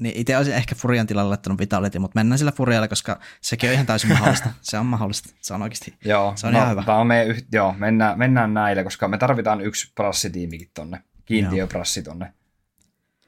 [0.00, 3.74] niin itse olisin ehkä Furian tilalle laittanut Vitality, mutta mennään sillä Furialla, koska sekin on
[3.74, 4.50] ihan täysin mahdollista.
[4.62, 5.94] Se on mahdollista, se on oikeasti.
[6.04, 6.84] joo, Se on ihan hyvä.
[6.86, 12.32] On meidän yh- joo, mennään, mennään näillä, koska me tarvitaan yksi prassitiimikin tonne, kiintiöprassi tonne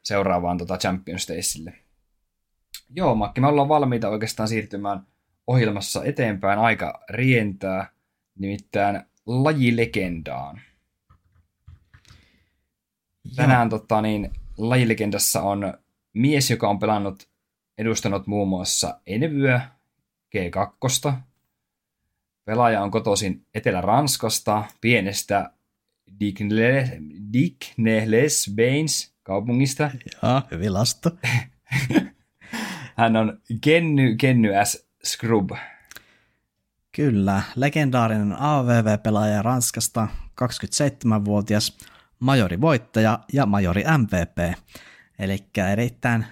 [0.03, 1.73] seuraavaan tota Champions Daysille.
[2.91, 5.07] Joo, Makki, me ollaan valmiita oikeastaan siirtymään
[5.47, 6.59] ohjelmassa eteenpäin.
[6.59, 7.91] Aika rientää,
[8.39, 10.61] nimittäin lajilegendaan.
[13.37, 15.75] Tänään tota, niin, lajilegendassa on
[16.13, 17.29] mies, joka on pelannut,
[17.79, 19.69] edustanut muun muassa Envyä,
[20.37, 21.13] G2.
[22.45, 25.51] Pelaaja on kotoisin Etelä-Ranskasta, pienestä
[27.33, 29.91] Digne-les-Bains kaupungista.
[30.23, 31.11] Joo, hyvin lastu.
[32.99, 34.87] Hän on Kenny, Kenny S.
[35.05, 35.51] Scrub.
[36.93, 40.09] Kyllä, legendaarinen AVV-pelaaja Ranskasta,
[40.45, 41.79] 27-vuotias
[42.25, 44.59] majorivoittaja ja majori MVP.
[45.19, 45.39] Eli
[45.73, 46.27] erittäin,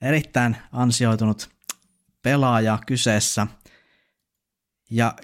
[0.00, 1.50] erittäin ansioitunut
[2.22, 3.46] pelaaja kyseessä.
[4.90, 5.14] Ja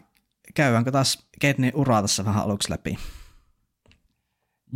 [0.55, 2.99] käydäänkö taas Kenny uraa tässä vähän aluksi läpi?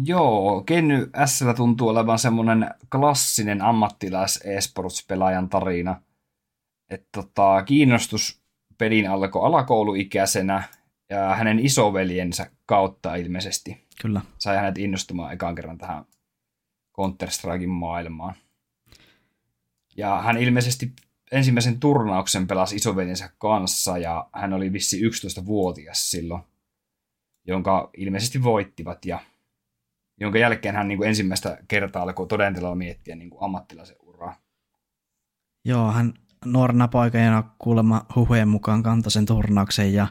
[0.05, 1.45] Joo, Kenny S.
[1.57, 6.01] tuntuu olevan semmoinen klassinen ammattilais esports-pelaajan tarina.
[6.91, 8.43] Että tota, kiinnostus
[8.79, 10.63] pelin alkoi alakouluikäisenä
[11.11, 14.21] ja hänen isoveljensä kautta ilmeisesti Kyllä.
[14.39, 16.05] sai hänet innostumaan ekaan kerran tähän
[17.01, 18.35] Counter-Strikein maailmaan.
[19.97, 20.93] Ja hän ilmeisesti
[21.33, 26.43] ensimmäisen turnauksen pelasi isoveljensä kanssa ja hän oli vissi 11-vuotias silloin,
[27.47, 29.19] jonka ilmeisesti voittivat ja
[30.21, 34.37] jonka jälkeen hän niin kuin ensimmäistä kertaa alkoi todenteella miettiä niin kuin ammattilaisen uraa.
[35.65, 36.15] Joo, hän
[36.45, 40.07] nuorena poikajana kuulemma huhujen mukaan kantoi sen turnauksen ja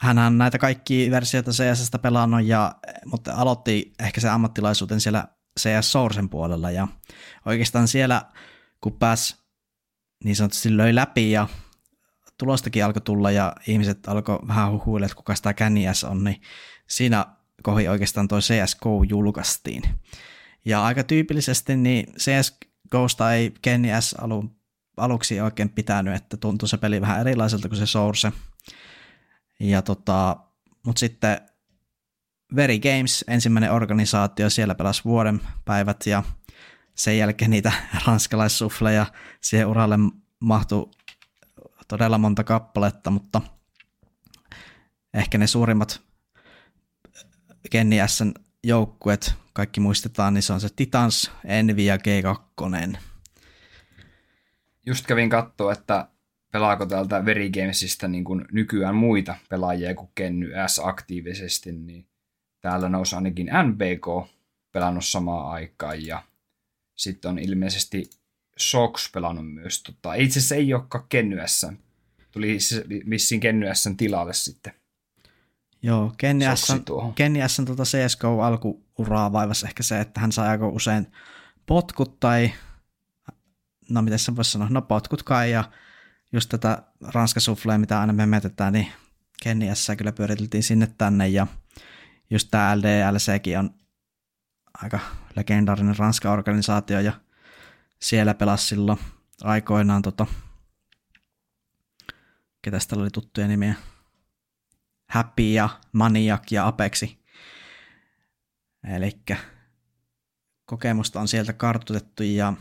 [0.00, 2.74] hän on näitä kaikki versioita CSstä pelannut, ja,
[3.04, 5.28] mutta aloitti ehkä se ammattilaisuuden siellä
[5.60, 6.88] CS Sourcen puolella ja
[7.46, 8.22] oikeastaan siellä
[8.80, 9.36] kun pääsi
[10.24, 11.48] niin sanotusti löi läpi ja
[12.38, 16.40] tulostakin alkoi tulla ja ihmiset alkoi vähän huhuilla, että kuka sitä Känniäs on, niin
[16.88, 17.26] siinä
[17.62, 19.82] kohi oikeastaan toi CSGO julkaistiin.
[20.64, 24.56] Ja aika tyypillisesti niin CSGOsta ei Kenny S alun,
[24.96, 28.32] aluksi oikein pitänyt, että tuntui se peli vähän erilaiselta kuin se Source.
[29.60, 30.36] Ja tota,
[30.86, 31.40] mutta sitten
[32.56, 36.22] Very Games, ensimmäinen organisaatio, siellä pelasi vuoden päivät ja
[36.94, 37.72] sen jälkeen niitä
[38.06, 39.06] ranskalaissuffleja
[39.40, 39.96] siihen uralle
[40.40, 40.90] mahtui
[41.88, 43.40] todella monta kappaletta, mutta
[45.14, 46.00] ehkä ne suurimmat
[47.70, 48.32] Kenny S:n
[48.64, 52.98] joukkuet, kaikki muistetaan, niin se on se Titans, Envy ja G2.
[54.86, 56.08] Just kävin katsoa, että
[56.50, 62.06] pelaako täältä Very Gamesista niin kuin nykyään muita pelaajia kuin Kenny S aktiivisesti, niin
[62.60, 64.30] täällä nousi ainakin NBK
[64.72, 66.22] pelannut samaan aikaan ja
[66.96, 68.10] sitten on ilmeisesti
[68.56, 69.82] Sox pelannut myös.
[69.82, 71.66] Tota, itse asiassa ei olekaan Kenny S.
[72.32, 72.58] Tuli
[73.10, 74.72] vissiin Kenny S tilalle sitten.
[75.82, 76.72] Joo, Kenny S,
[77.14, 81.06] Kenny S tuota CSGO alkuuraa vaivasi ehkä se, että hän sai aika usein
[81.66, 82.52] potkut tai,
[83.90, 85.64] no miten se voisi sanoa, no potkut kai ja
[86.32, 88.92] just tätä ranskasuflea, mitä aina me metetään, niin
[89.42, 91.46] Kenny S kyllä pyöriteltiin sinne tänne ja
[92.30, 93.70] just tämä LDLCkin on
[94.82, 95.00] aika
[95.36, 97.12] legendaarinen ranska organisaatio ja
[98.00, 98.98] siellä pelasi silloin
[99.42, 100.26] aikoinaan tota,
[102.62, 103.74] ketä täällä oli tuttuja nimiä,
[105.08, 107.20] Happy ja Maniac ja Apexi.
[108.96, 109.22] Eli
[110.64, 112.52] kokemusta on sieltä kartutettu ja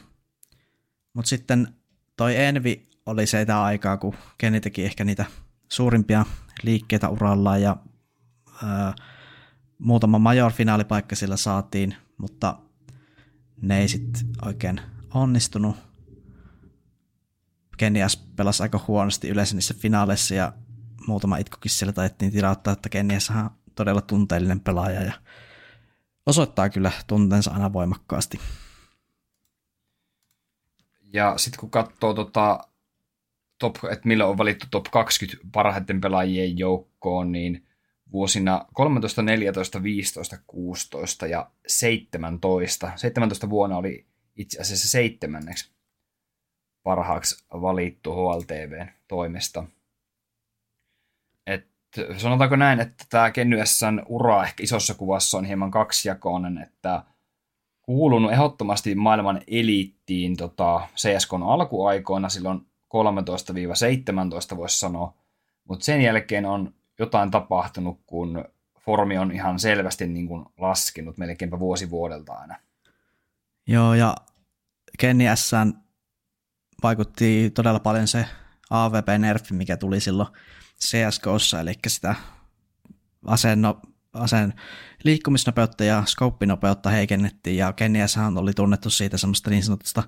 [1.13, 1.75] mutta sitten
[2.15, 5.25] toi Envi oli se aikaa, kun Kenny teki ehkä niitä
[5.69, 6.25] suurimpia
[6.63, 7.75] liikkeitä urallaan ja
[8.63, 8.93] ää,
[9.77, 12.57] muutama major-finaalipaikka sillä saatiin, mutta
[13.61, 14.81] ne ei sitten oikein
[15.13, 15.75] onnistunut.
[17.77, 20.53] Kenias pelasi aika huonosti yleensä niissä finaaleissa ja
[21.07, 25.13] muutama itkukin siellä taidettiin tilauttaa, että Kenias on todella tunteellinen pelaaja ja
[26.25, 28.39] osoittaa kyllä tunteensa aina voimakkaasti.
[31.13, 32.68] Ja sitten kun katsoo tota,
[33.59, 37.67] top, että millä on valittu top 20 parhaiten pelaajien joukkoon, niin
[38.11, 42.91] vuosina 13, 14, 15, 16 ja 17.
[42.95, 44.05] 17 vuonna oli
[44.35, 45.71] itse asiassa seitsemänneksi
[46.83, 49.63] parhaaksi valittu HLTVn toimesta.
[51.47, 51.67] Et
[52.17, 53.57] sanotaanko näin, että tämä Kenny
[54.05, 57.03] ura ehkä isossa kuvassa on hieman kaksijakoinen, että
[57.81, 62.68] kuulunut ehdottomasti maailman eliittiin tota, CSKn alkuaikoina silloin
[64.53, 65.13] 13-17 voisi sanoa,
[65.67, 68.45] mutta sen jälkeen on jotain tapahtunut, kun
[68.79, 72.55] formi on ihan selvästi niin kuin laskenut melkeinpä vuosi vuodelta aina.
[73.67, 74.15] Joo, ja
[74.99, 75.51] Kenny S
[76.83, 78.25] vaikutti todella paljon se
[78.69, 80.29] AVP-nerfi, mikä tuli silloin
[80.81, 82.15] CSGOssa, eli sitä
[83.25, 83.81] aseen, no,
[84.13, 84.53] aseen
[85.03, 90.03] liikkumisnopeutta ja skouppinopeutta heikennettiin, ja Kenny S oli tunnettu siitä semmoista niin sanotusta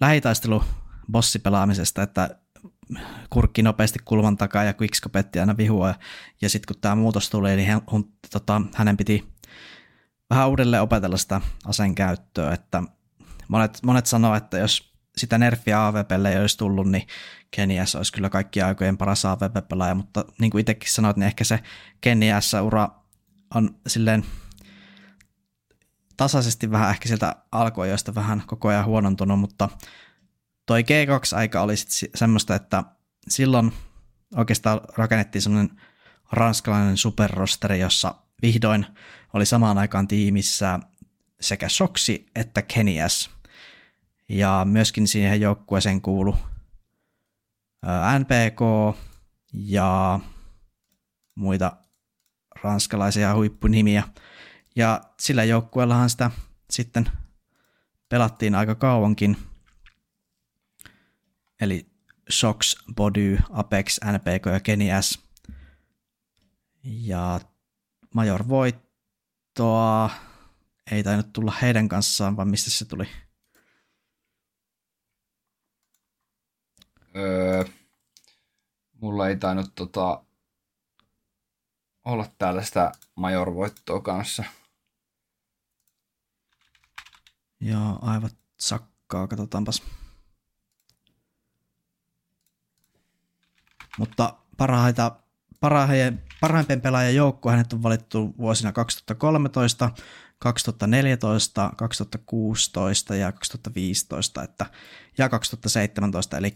[0.00, 0.64] lähitaistelu
[1.12, 2.30] bossipelaamisesta, että
[3.30, 5.94] kurkki nopeasti kulman takaa ja quickscopetti aina vihua.
[6.42, 7.80] Ja sitten kun tämä muutos tuli, niin hän,
[8.32, 9.34] tota, hänen piti
[10.30, 12.82] vähän uudelleen opetella sitä aseen käyttöä, että
[13.48, 17.06] monet, monet sanoo, että jos sitä nerfiä AVPlle ei olisi tullut, niin
[17.50, 21.60] Keniassa olisi kyllä kaikki aikojen paras AVP-pelaaja, mutta niin kuin itsekin sanoit, niin ehkä se
[22.00, 22.88] Keniassa ura
[23.54, 24.24] on silleen
[26.16, 29.68] tasaisesti vähän ehkä sieltä alkuajoista vähän koko ajan huonontunut, mutta
[30.66, 32.84] toi G2-aika oli sit semmoista, että
[33.28, 33.72] silloin
[34.36, 35.80] oikeastaan rakennettiin semmoinen
[36.32, 38.86] ranskalainen superrosteri, jossa vihdoin
[39.32, 40.80] oli samaan aikaan tiimissä
[41.40, 43.30] sekä Soksi että Kenias.
[44.28, 46.36] Ja myöskin siihen joukkueeseen kuulu
[48.18, 48.60] NPK
[49.52, 50.20] ja
[51.34, 51.76] muita
[52.62, 54.02] ranskalaisia huippunimiä.
[54.76, 56.30] Ja sillä joukkueellahan sitä
[56.70, 57.08] sitten
[58.08, 59.36] pelattiin aika kauankin–
[61.60, 61.86] eli
[62.28, 65.24] Sox, Body, Apex, NPK ja Kenny S.
[66.84, 67.40] Ja
[68.14, 70.10] Major voittoa
[70.90, 73.08] ei tainnut tulla heidän kanssaan, vaan mistä se tuli?
[77.16, 77.64] Öö,
[79.00, 80.24] mulla ei tainnut tota,
[82.04, 84.44] olla täällä sitä Major-voittoa kanssa.
[87.60, 88.30] Joo, aivan
[88.60, 89.82] sakkaa, katsotaanpas.
[93.98, 95.16] Mutta parhaita,
[95.60, 99.90] parhaiden, parhaimpien pelaajien joukko hänet on valittu vuosina 2013,
[100.38, 104.66] 2014, 2016 ja 2015 että,
[105.18, 106.36] ja 2017.
[106.36, 106.54] Eli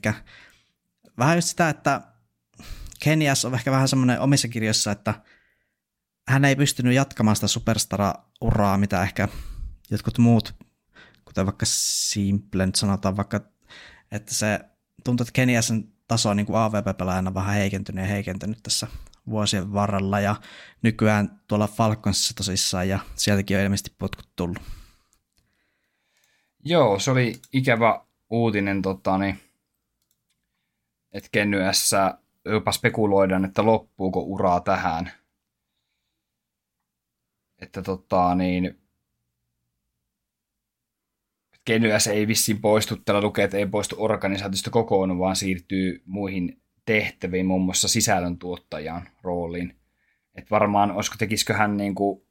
[1.19, 2.01] vähän just sitä, että
[3.01, 5.15] Kenias on ehkä vähän semmoinen omissa kirjoissa, että
[6.29, 9.29] hän ei pystynyt jatkamaan sitä superstara-uraa, mitä ehkä
[9.91, 10.55] jotkut muut,
[11.25, 13.41] kuten vaikka Simple, sanotaan vaikka,
[14.13, 14.61] että se
[15.05, 18.87] tuntuu, että Keniasen taso niin AVP-pelaajana vähän heikentynyt ja heikentynyt tässä
[19.31, 20.37] vuosien varrella ja
[20.83, 24.59] nykyään tuolla Falconsissa tosissaan ja sieltäkin on ilmeisesti potkut tullut.
[26.65, 29.41] Joo, se oli ikävä uutinen, tota, niin,
[31.13, 31.91] että Kenny S
[32.45, 35.13] jopa spekuloidaan, että loppuuko uraa tähän.
[37.59, 38.81] Että tota, niin,
[41.69, 46.63] Kenny S ei vissiin poistu, tällä lukee, että ei poistu organisaatiosta kokonaan, vaan siirtyy muihin
[46.85, 49.77] tehtäviin, muun muassa sisällöntuottajan rooliin.
[50.35, 52.23] Että varmaan, olisiko tekisikö hän niin kuin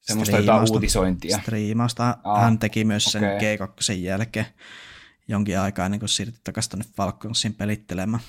[0.00, 1.38] semmoista jotain uutisointia.
[1.38, 3.56] Striimausta Aa, hän teki myös sen okay.
[3.56, 4.46] G2 jälkeen
[5.28, 8.22] jonkin aikaa ennen kuin siirtyi takaisin tuonne Falconsin pelittelemään.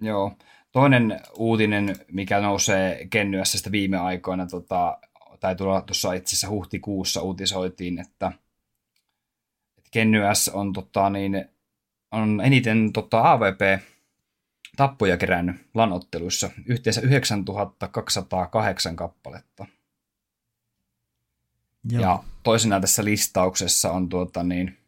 [0.00, 0.36] Joo.
[0.72, 4.98] Toinen uutinen, mikä nousee Kennyässä viime aikoina, tota,
[5.40, 8.32] tai tulla tuossa itse asiassa huhtikuussa uutisoitiin, että,
[9.78, 10.18] että Kenny
[10.52, 11.48] on, tota, niin,
[12.12, 13.82] on eniten tota, AVP
[14.76, 19.66] tappoja kerännyt lanotteluissa, yhteensä 9208 kappaletta.
[21.90, 22.02] Joo.
[22.02, 24.78] Ja toisena tässä listauksessa on tuota, niin,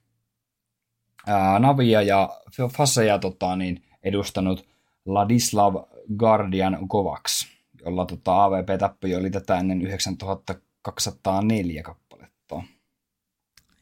[1.27, 2.41] ää, Navia ja
[2.77, 4.69] Faseja tota, niin, edustanut
[5.07, 5.75] Ladislav
[6.17, 7.58] Guardian Kovacs,
[7.89, 12.63] jolla tota, AVP-tappoja oli tätä ennen 9204 kappaletta.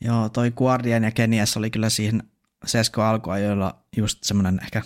[0.01, 2.23] Joo, toi Guardian ja Kenias oli kyllä siihen
[2.67, 4.83] CSK alkuajoilla just semmoinen ehkä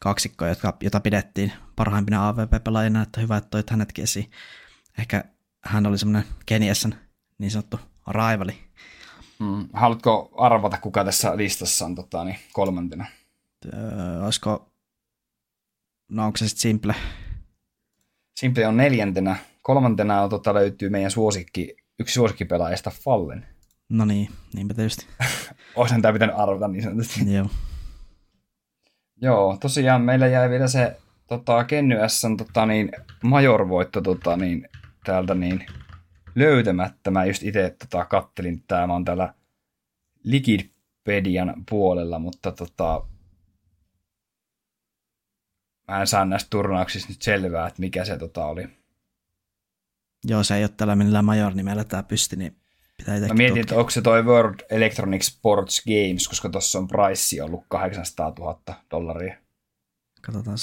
[0.00, 4.30] kaksikko, jotka, jota pidettiin parhaimpina AVP-pelaajina, että hyvä, että toit hänetkin esiin.
[4.98, 5.24] Ehkä
[5.64, 6.94] hän oli semmoinen Keniasan
[7.38, 8.58] niin sanottu raivali.
[9.38, 9.68] Hmm.
[9.72, 13.06] Haluatko arvata, kuka tässä listassa on tota, niin kolmantena?
[13.74, 14.72] Öö, olisiko,
[16.08, 16.94] no onko se sitten Simple?
[18.36, 19.36] Simple on neljäntenä.
[19.62, 23.46] Kolmantena on, tota, löytyy meidän suosikki, yksi suosikkipelaajista Fallen.
[23.88, 25.06] No niin, niinpä tietysti.
[25.76, 27.34] Olisin tämä pitänyt arvata niin sanotusti.
[27.34, 27.46] Joo.
[29.22, 34.68] Joo, tosiaan meillä jäi vielä se tota, Kenny S tota, niin, major-voitto tota, niin,
[35.04, 35.66] täältä niin,
[36.34, 37.10] löytämättä.
[37.10, 39.34] Mä just itse tota, kattelin, tämä on täällä
[40.24, 43.06] Likidpedian puolella, mutta tota,
[45.88, 48.68] mä en saa näistä turnauksista nyt selvää, että mikä se tota oli.
[50.24, 52.56] Joo, se ei ole tällä millään major-nimellä tämä pysti, niin
[52.96, 57.42] pitää Mä mietin, että onko se toi World Electronic Sports Games, koska tuossa on price
[57.42, 58.60] ollut 800 000
[58.90, 59.36] dollaria.
[60.22, 60.58] Katsotaan.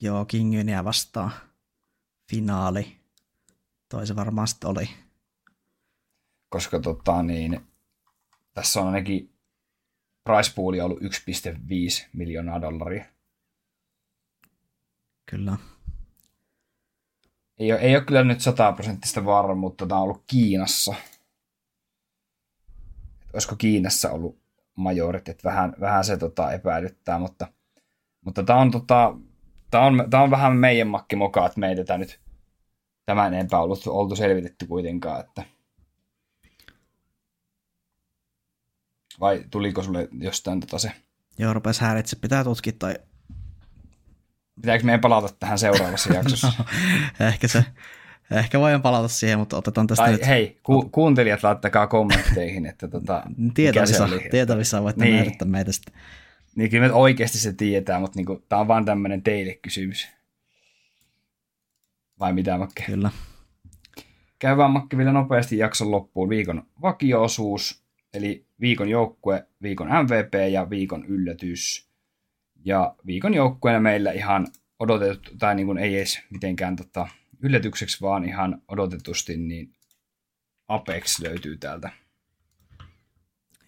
[0.00, 1.30] Joo, Kingyniä vastaan
[2.30, 2.96] finaali.
[3.88, 4.88] Toi se varmasti oli.
[6.48, 7.66] Koska tota, niin,
[8.54, 9.35] tässä on ainakin
[10.26, 11.06] price pooli ollut 1,5
[12.12, 13.04] miljoonaa dollaria.
[15.30, 15.56] Kyllä.
[17.58, 20.94] Ei ole, ei ole kyllä nyt sataprosenttista varmuutta, tämä on ollut Kiinassa.
[23.32, 24.38] Olisiko Kiinassa ollut
[24.74, 27.48] majorit, että vähän, vähän se tota, epäilyttää, mutta,
[28.24, 29.14] mutta tämä on tota,
[29.70, 32.20] Tämä on, tämä on vähän meidän makki moka, että me ei tätä nyt
[33.06, 35.20] tämän enempää ollut, oltu selvitetty kuitenkaan.
[35.20, 35.42] Että...
[39.20, 40.92] Vai tuliko sulle jostain tota se?
[41.38, 42.16] Joo, rupesi häiritse.
[42.16, 42.94] Pitää tutkia tai...
[44.54, 46.52] Pitääkö meidän palata tähän seuraavassa jaksossa?
[47.20, 47.64] no, ehkä se.
[48.30, 50.26] Ehkä voin palata siihen, mutta otetaan tästä tai nyt...
[50.26, 53.22] hei, ku, kuuntelijat laittakaa kommentteihin, että tota,
[53.54, 55.14] tietävissä, tietävissä voitte niin.
[55.14, 55.94] määrittää meitä sitten.
[56.56, 60.08] Niin kyllä me oikeasti se tietää, mutta niinku, tämä on vaan tämmöinen teille kysymys.
[62.20, 62.82] Vai mitä, Makke?
[62.82, 63.10] Kyllä.
[64.38, 67.85] Käydään Makke vielä nopeasti jakson loppuun viikon vakioosuus,
[68.16, 71.88] eli viikon joukkue, viikon MVP ja viikon yllätys.
[72.64, 74.46] Ja viikon joukkueena meillä ihan
[74.78, 77.08] odotettu, tai niin kuin ei edes mitenkään tota,
[77.42, 79.72] yllätykseksi, vaan ihan odotetusti, niin
[80.68, 81.90] Apex löytyy täältä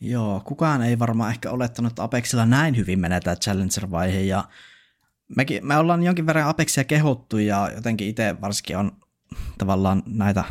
[0.01, 4.45] Joo, kukaan ei varmaan ehkä olettanut, että Apexilla näin hyvin menee tämä Challenger-vaihe, ja
[5.37, 8.93] mekin, me ollaan jonkin verran Apexia kehuttu, ja jotenkin itse varsinkin on
[9.59, 10.45] tavallaan näitä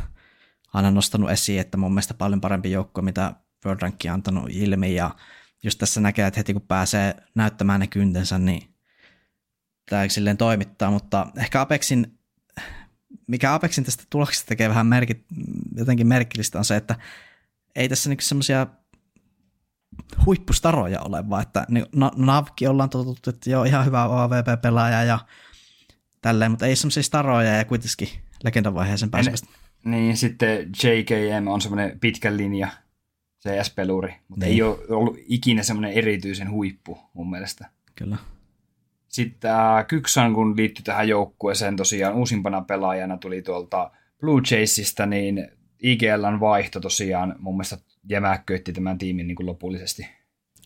[0.74, 3.34] aina nostanut esiin, että mun mielestä paljon parempi joukko, mitä
[3.66, 5.16] World Rank on antanut ilmi, ja
[5.64, 8.76] just tässä näkee, että heti kun pääsee näyttämään ne kyntensä, niin
[9.90, 12.20] tämä silleen toimittaa, mutta ehkä Apexin,
[13.28, 15.26] mikä Apexin tästä tuloksesta tekee vähän merkit,
[15.76, 16.96] jotenkin merkillistä on se, että
[17.76, 18.68] ei tässä niinku semmoisia
[20.26, 21.86] huippustaroja ole, vaan että niin,
[22.16, 25.20] Navki ollaan totuttu, että joo, ihan hyvä AVP-pelaaja ja
[26.22, 28.10] tälleen, mutta ei semmoisia staroja ja kuitenkin
[28.44, 29.48] legendavaiheeseen pääsemistä.
[29.86, 32.68] Niin, sitten JKM on semmoinen pitkän linja
[33.48, 34.54] CS-peluri, mutta niin.
[34.54, 37.70] ei ole ollut ikinä semmoinen erityisen huippu mun mielestä.
[37.96, 38.18] Kyllä.
[39.08, 45.48] Sitten äh, Kyksan, kun liittyi tähän joukkueeseen tosiaan uusimpana pelaajana tuli tuolta Blue Chaseista, niin
[45.84, 47.78] IGLn vaihto tosiaan mun mielestä
[48.10, 50.08] jämäkköitti tämän tiimin niin kuin lopullisesti.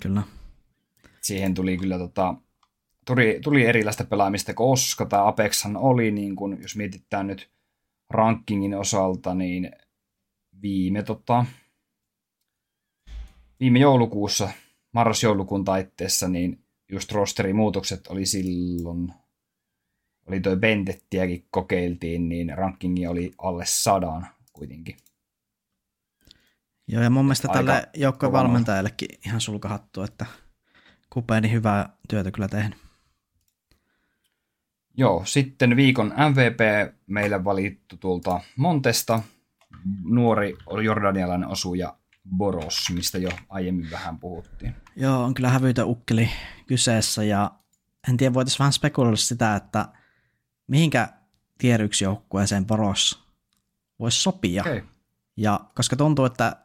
[0.02, 0.22] Kyllä.
[1.22, 2.36] siihen tuli kyllä tota,
[3.06, 7.50] tuli, tuli erilaista pelaamista, koska tämä Apexhan oli, niin kun, jos mietitään nyt
[8.10, 9.72] rankingin osalta, niin
[10.62, 11.46] viime, tota,
[13.62, 14.50] viime joulukuussa,
[14.92, 19.14] marras-joulukuun taitteessa, niin just rosterimuutokset oli silloin,
[20.28, 24.98] oli toi Bendettiäkin kokeiltiin, niin rankingi oli alle sadan kuitenkin.
[26.88, 30.26] Joo, ja mun mielestä tälle joukkojen valmentajallekin ihan sulkahattu, että
[31.10, 32.78] Kupeeni hyvää työtä kyllä tehnyt.
[34.98, 36.60] Joo, sitten viikon MVP
[37.08, 39.24] meille valittu tuolta Montesta.
[40.04, 41.98] Nuori jordanialainen osuja
[42.38, 44.76] Boros, mistä jo aiemmin vähän puhuttiin.
[44.96, 46.30] Joo, on kyllä hävytön ukkeli
[46.68, 47.52] kyseessä ja
[48.10, 49.86] en tiedä, voitaisiin vähän spekuloida sitä, että
[50.68, 51.08] mihinkä
[51.58, 53.24] tier 1 joukkueeseen Boros
[54.00, 54.62] voisi sopia.
[54.62, 54.82] Okay.
[55.38, 56.56] Ja koska tuntuu, että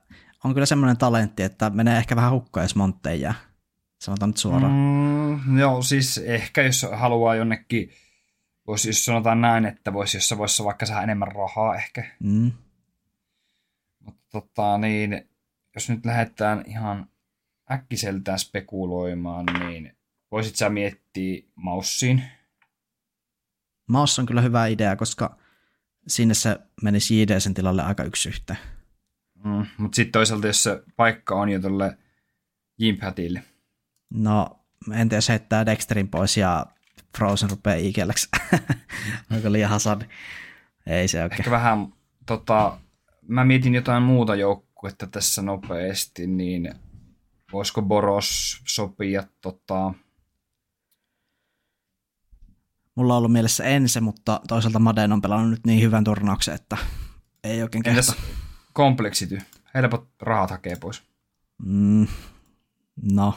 [0.44, 3.34] on kyllä semmoinen talentti, että menee ehkä vähän hukkaan, jos Monttei jää.
[3.98, 4.72] Sanotaan nyt suoraan.
[4.72, 7.90] Mm, joo, siis ehkä jos haluaa jonnekin,
[8.66, 12.04] voisi jos sanotaan näin, että voisi, jos voisi vaikka saada enemmän rahaa ehkä.
[12.20, 12.52] Mm.
[14.00, 15.28] Mutta tota, niin,
[15.76, 17.08] jos nyt lähdetään ihan
[17.70, 19.96] äkkiseltään spekuloimaan, niin
[20.30, 22.22] voisit sä miettiä Maussiin?
[23.88, 25.36] Maus on kyllä hyvä idea, koska
[26.06, 28.58] sinne se menisi JDSn tilalle aika yksi yhteen.
[29.44, 31.98] Mm, mutta sitten toisaalta, jos se paikka on jo tuolle
[32.78, 33.42] Jimpatille.
[34.14, 34.60] No,
[34.92, 36.66] en tiedä, jos heittää Dexterin pois ja
[37.16, 38.28] Frozen rupeaa ikelleksi.
[39.32, 40.04] Onko liian hasardi?
[40.86, 41.40] Ei se oikein.
[41.40, 41.92] Ehkä vähän,
[42.26, 42.78] tota,
[43.28, 44.36] mä mietin jotain muuta
[44.76, 46.74] joukkuetta tässä nopeasti, niin
[47.52, 49.94] voisiko Boros sopia tota...
[52.94, 56.76] Mulla on ollut mielessä ensi, mutta toisaalta Maden on pelannut nyt niin hyvän turnauksen, että
[57.44, 58.00] ei oikein kehto.
[58.00, 58.16] Entäs
[58.72, 59.38] kompleksity?
[59.74, 61.02] Helpot rahat hakee pois.
[61.62, 62.06] Mm,
[63.12, 63.34] no,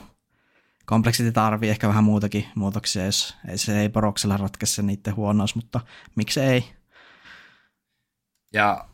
[0.86, 5.80] kompleksity tarvii ehkä vähän muutakin muutoksia, jos ei, se ei poroksella ratkaise niiden huonous, mutta
[6.16, 6.74] miksi ei?
[8.54, 8.90] Ja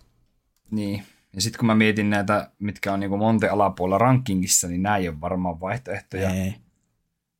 [0.71, 1.05] niin,
[1.35, 5.09] ja sitten kun mä mietin näitä, mitkä on niinku Monte alapuolella rankingissa, niin nämä ei
[5.09, 6.29] ole varmaan vaihtoehtoja.
[6.29, 6.55] Ei.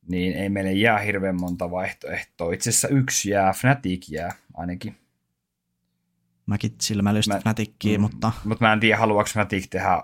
[0.08, 2.52] Niin ei meille jää hirveän monta vaihtoehtoa.
[2.52, 4.96] Itse asiassa yksi jää, Fnatic jää ainakin.
[6.46, 8.32] Mäkin silmäilystä mä, Fnatickiin, mm, mutta...
[8.44, 10.02] Mutta mä en tiedä, haluaako Fnatic tehdä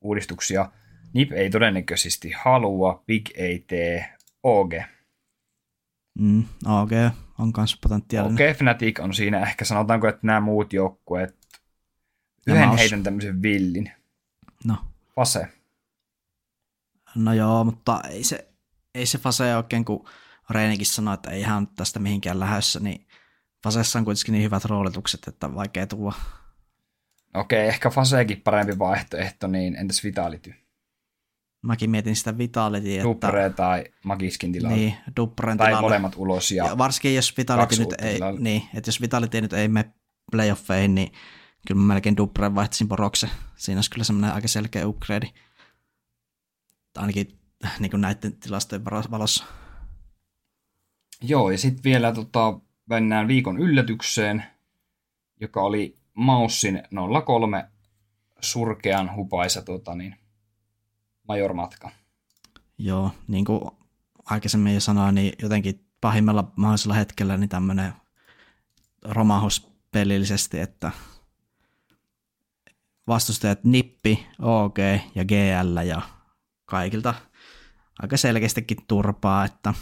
[0.00, 0.70] uudistuksia.
[1.12, 4.72] NIP ei todennäköisesti halua, Big ei tee, OG.
[6.18, 6.92] Mm, OG
[7.38, 8.50] on myös potentiaalinen.
[8.50, 11.43] OG Fnatic on siinä ehkä sanotaanko, että nämä muut joukkueet
[12.46, 12.80] Yhden os...
[12.80, 13.92] heitän tämmöisen villin.
[14.64, 14.76] No.
[15.16, 15.48] Fase.
[17.14, 18.48] No joo, mutta ei se,
[18.94, 20.08] ei se Fase oikein, kun
[20.50, 23.06] Reinikin sanoi, että ei hän tästä mihinkään lähdössä, niin
[23.64, 26.14] Fasessa on kuitenkin niin hyvät roolitukset, että vaikea tuua.
[27.34, 30.54] Okei, ehkä Faseekin parempi vaihtoehto, niin entäs Vitality?
[31.62, 33.04] Mäkin mietin sitä Vitality, että...
[33.04, 34.76] Dupre tai Magiskin tilalla.
[34.76, 35.86] Niin, Dupren Tai tilalle.
[35.86, 39.68] molemmat ulos ja, ja varsinkin jos Vitality nyt ei, niin, että jos Vitality nyt ei
[39.68, 39.92] mene
[40.30, 41.12] playoffeihin, niin
[41.66, 43.30] kyllä mä melkein Dupren vaihtaisin Porokse.
[43.56, 45.30] Siinä olisi kyllä semmoinen aika selkeä upgrade.
[46.96, 47.38] Ainakin
[47.78, 49.44] niin kuin näiden tilastojen valossa.
[51.22, 54.44] Joo, ja sitten vielä tota, mennään viikon yllätykseen,
[55.40, 56.82] joka oli Maussin
[57.24, 57.68] 03
[58.40, 60.16] surkean hupaisa tota, niin,
[61.28, 61.90] majormatka.
[62.78, 63.70] Joo, niin kuin
[64.24, 67.92] aikaisemmin jo sanoin, niin jotenkin pahimmalla mahdollisella hetkellä niin tämmöinen
[69.02, 70.92] romahus pelillisesti, että
[73.06, 74.78] vastustajat Nippi, OG
[75.14, 76.02] ja GL ja
[76.64, 77.14] kaikilta
[78.02, 79.74] aika selkeästikin turpaa, että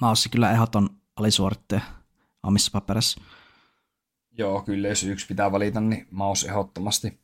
[0.00, 1.80] Maussi kyllä ehdoton alisuorittaja
[2.42, 3.20] omissa paperissa.
[4.38, 7.20] Joo, kyllä jos yksi pitää valita, niin Maus ehdottomasti.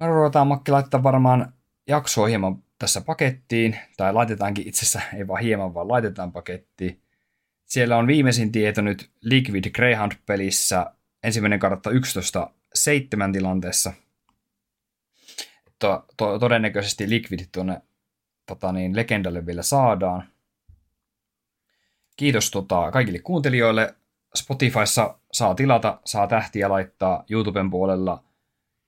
[0.00, 1.52] Me ruvetaan Makki laittaa varmaan
[1.88, 7.02] jaksoa hieman tässä pakettiin, tai laitetaankin itse asiassa, ei vaan hieman, vaan laitetaan pakettiin.
[7.64, 13.92] Siellä on viimeisin tieto nyt Liquid Greyhound-pelissä, ensimmäinen kartta 11 seitsemän tilanteessa.
[15.78, 17.82] To, to, todennäköisesti Liquid tuonne
[18.46, 20.28] tota niin, legendalle vielä saadaan.
[22.16, 23.94] Kiitos tota, kaikille kuuntelijoille.
[24.34, 28.24] Spotifyssa saa tilata, saa tähtiä laittaa YouTuben puolella.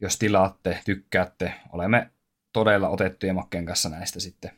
[0.01, 2.11] Jos tilaatte, tykkäätte, olemme
[2.53, 4.51] todella otettuja makkeen kanssa näistä sitten.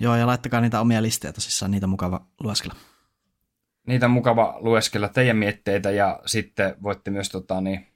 [0.00, 2.74] Joo, ja laittakaa niitä omia listejä tosissaan, niitä mukava lueskella.
[3.86, 7.86] Niitä mukava lueskella teidän mietteitä ja sitten voitte myös tota, niin,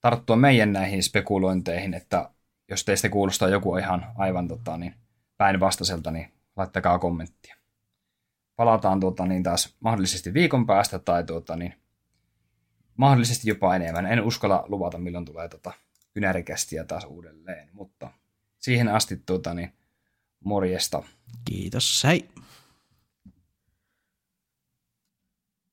[0.00, 2.30] tarttua meidän näihin spekulointeihin, että
[2.68, 4.94] jos teistä kuulostaa joku ihan aivan tota, niin,
[5.36, 7.56] päinvastaiselta, niin laittakaa kommenttia.
[8.56, 11.74] Palataan tuota, niin taas mahdollisesti viikon päästä tai tuota, niin,
[12.96, 14.06] mahdollisesti jopa enemmän.
[14.06, 15.72] En uskalla luvata, milloin tulee tota,
[16.14, 18.10] kynärikästiä taas uudelleen, mutta
[18.58, 19.72] siihen asti tuota, niin,
[20.44, 21.02] Morjesta.
[21.44, 22.28] Kiitos, hei.